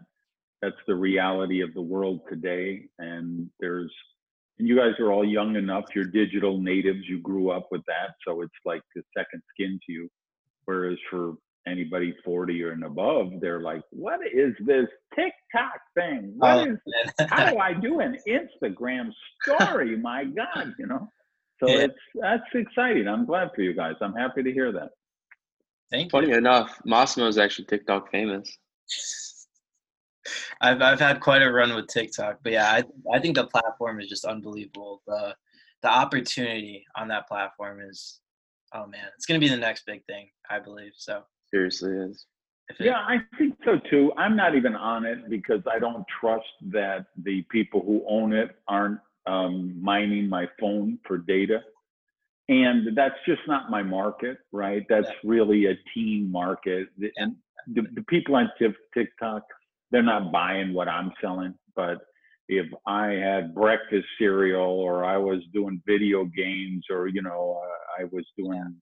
That's 0.62 0.78
the 0.88 0.96
reality 0.96 1.60
of 1.62 1.74
the 1.74 1.82
world 1.82 2.22
today. 2.30 2.88
And 2.98 3.50
there's, 3.60 3.92
and 4.58 4.70
you 4.70 4.78
guys 4.78 4.94
are 5.00 5.12
all 5.12 5.26
young 5.26 5.58
enough, 5.58 5.84
you're 5.94 6.06
digital 6.06 6.60
natives, 6.60 7.02
you 7.10 7.20
grew 7.20 7.52
up 7.52 7.68
with 7.72 7.82
that. 7.88 8.16
So 8.26 8.42
it's 8.42 8.54
like 8.64 8.82
the 8.96 9.04
second 9.18 9.42
skin 9.54 9.80
to 9.86 9.92
you. 9.92 10.10
Whereas 10.64 10.98
for 11.10 11.34
anybody 11.68 12.16
40 12.24 12.64
or 12.64 12.72
and 12.72 12.84
above, 12.84 13.32
they're 13.42 13.62
like, 13.62 13.82
what 13.92 14.20
is 14.34 14.54
this 14.66 14.88
TikTok 15.16 15.80
thing? 15.96 16.34
What 16.38 16.68
oh, 16.68 16.72
is, 16.72 17.28
how 17.30 17.50
do 17.50 17.58
I 17.58 17.74
do 17.82 18.00
an 18.00 18.18
Instagram 18.28 19.10
story? 19.42 19.98
My 19.98 20.24
God, 20.24 20.74
you 20.80 20.88
know? 20.88 21.10
So 21.60 21.70
yeah. 21.70 21.86
it's, 21.86 21.96
that's 22.22 22.44
exciting. 22.54 23.08
I'm 23.08 23.26
glad 23.26 23.50
for 23.56 23.62
you 23.62 23.74
guys. 23.74 23.96
I'm 24.02 24.14
happy 24.14 24.44
to 24.44 24.52
hear 24.52 24.72
that. 24.72 24.90
Thank 25.92 26.12
Funny 26.12 26.30
you. 26.30 26.38
enough, 26.38 26.80
Massimo 26.86 27.28
is 27.28 27.38
actually 27.38 27.66
TikTok 27.66 28.12
famous. 28.12 28.50
I've 30.62 30.82
I've 30.82 31.00
had 31.00 31.22
quite 31.22 31.42
a 31.42 31.52
run 31.52 31.74
with 31.74 31.88
TikTok, 31.88 32.40
but 32.44 32.52
yeah, 32.52 32.70
I 32.70 32.84
I 33.16 33.20
think 33.20 33.36
the 33.36 33.48
platform 33.48 34.02
is 34.02 34.10
just 34.10 34.26
unbelievable. 34.26 35.02
The 35.08 35.34
the 35.84 35.90
opportunity 35.90 36.86
on 36.98 37.08
that 37.10 37.28
platform 37.28 37.80
is, 37.82 38.20
oh 38.74 38.88
man, 38.88 39.06
it's 39.16 39.26
gonna 39.26 39.40
be 39.40 39.48
the 39.48 39.56
next 39.56 39.86
big 39.86 40.04
thing, 40.06 40.30
I 40.50 40.60
believe. 40.60 40.92
So 40.98 41.24
seriously 41.52 41.92
is. 41.92 42.26
yeah, 42.80 42.98
I 42.98 43.18
think 43.38 43.56
so 43.64 43.80
too. 43.90 44.12
I'm 44.18 44.36
not 44.36 44.56
even 44.56 44.76
on 44.76 45.06
it 45.06 45.30
because 45.30 45.62
I 45.72 45.80
don't 45.80 46.06
trust 46.20 46.46
that 46.72 47.06
the 47.24 47.44
people 47.52 47.82
who 47.86 48.04
own 48.08 48.34
it 48.34 48.58
aren't 48.68 49.00
um, 49.26 49.82
mining 49.82 50.28
my 50.30 50.48
phone 50.60 51.00
for 51.08 51.18
data. 51.18 51.62
And 52.50 52.96
that's 52.96 53.16
just 53.26 53.42
not 53.48 53.70
my 53.70 53.84
market, 53.84 54.38
right? 54.54 54.86
That's 54.88 55.10
really 55.24 55.66
a 55.66 55.76
teen 55.94 56.32
market. 56.32 56.88
And 57.18 57.36
the, 57.68 57.82
the 57.94 58.04
people 58.04 58.36
on 58.36 58.50
TikTok, 58.94 59.44
they're 59.92 60.02
not 60.02 60.32
buying 60.32 60.74
what 60.74 60.88
I'm 60.88 61.12
selling. 61.22 61.54
But 61.76 62.00
if 62.48 62.66
I 62.86 63.08
had 63.08 63.54
breakfast 63.54 64.08
cereal 64.18 64.62
or 64.62 65.04
I 65.04 65.18
was 65.18 65.42
doing 65.54 65.82
video 65.86 66.24
games 66.24 66.86
or, 66.90 67.08
you 67.08 67.22
know, 67.22 67.62
uh, 67.62 68.02
I 68.02 68.06
was 68.12 68.26
doing 68.38 68.76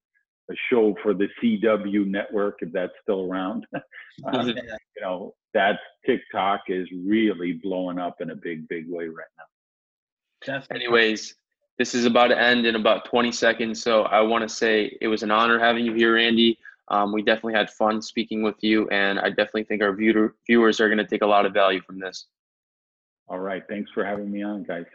a 0.50 0.54
show 0.70 0.96
for 1.02 1.14
the 1.14 1.28
CW 1.42 2.06
network, 2.06 2.60
if 2.62 2.72
that's 2.72 2.94
still 3.02 3.30
around, 3.30 3.66
uh, 3.76 4.44
you 4.46 5.02
know, 5.02 5.34
that 5.54 5.80
TikTok 6.06 6.62
is 6.68 6.88
really 7.06 7.54
blowing 7.64 8.00
up 8.00 8.22
in 8.22 8.32
a 8.32 8.36
big, 8.36 8.68
big 8.68 8.90
way 8.90 9.08
right 9.08 9.26
now. 9.38 9.46
Definitely. 10.46 10.86
Anyways, 10.86 11.36
this 11.78 11.96
is 11.96 12.06
about 12.06 12.28
to 12.28 12.40
end 12.40 12.66
in 12.66 12.76
about 12.76 13.06
20 13.06 13.32
seconds. 13.32 13.82
So 13.82 14.04
I 14.04 14.22
want 14.22 14.48
to 14.48 14.54
say 14.54 14.98
it 15.02 15.08
was 15.08 15.24
an 15.24 15.32
honor 15.32 15.60
having 15.60 15.86
you 15.86 15.94
here, 15.94 16.18
Andy. 16.18 16.58
Um, 16.90 17.12
we 17.12 17.24
definitely 17.24 17.56
had 17.56 17.70
fun 17.72 18.02
speaking 18.02 18.44
with 18.44 18.56
you, 18.62 18.88
and 18.90 19.20
I 19.20 19.30
definitely 19.30 19.64
think 19.64 19.82
our 19.82 19.94
viewer, 19.96 20.36
viewers 20.46 20.80
are 20.80 20.88
going 20.88 21.00
to 21.00 21.08
take 21.08 21.24
a 21.24 21.28
lot 21.28 21.46
of 21.46 21.54
value 21.54 21.82
from 21.82 22.00
this. 22.00 22.28
All 23.28 23.40
right. 23.40 23.64
Thanks 23.68 23.90
for 23.92 24.06
having 24.06 24.32
me 24.32 24.44
on, 24.44 24.64
guys. 24.64 24.86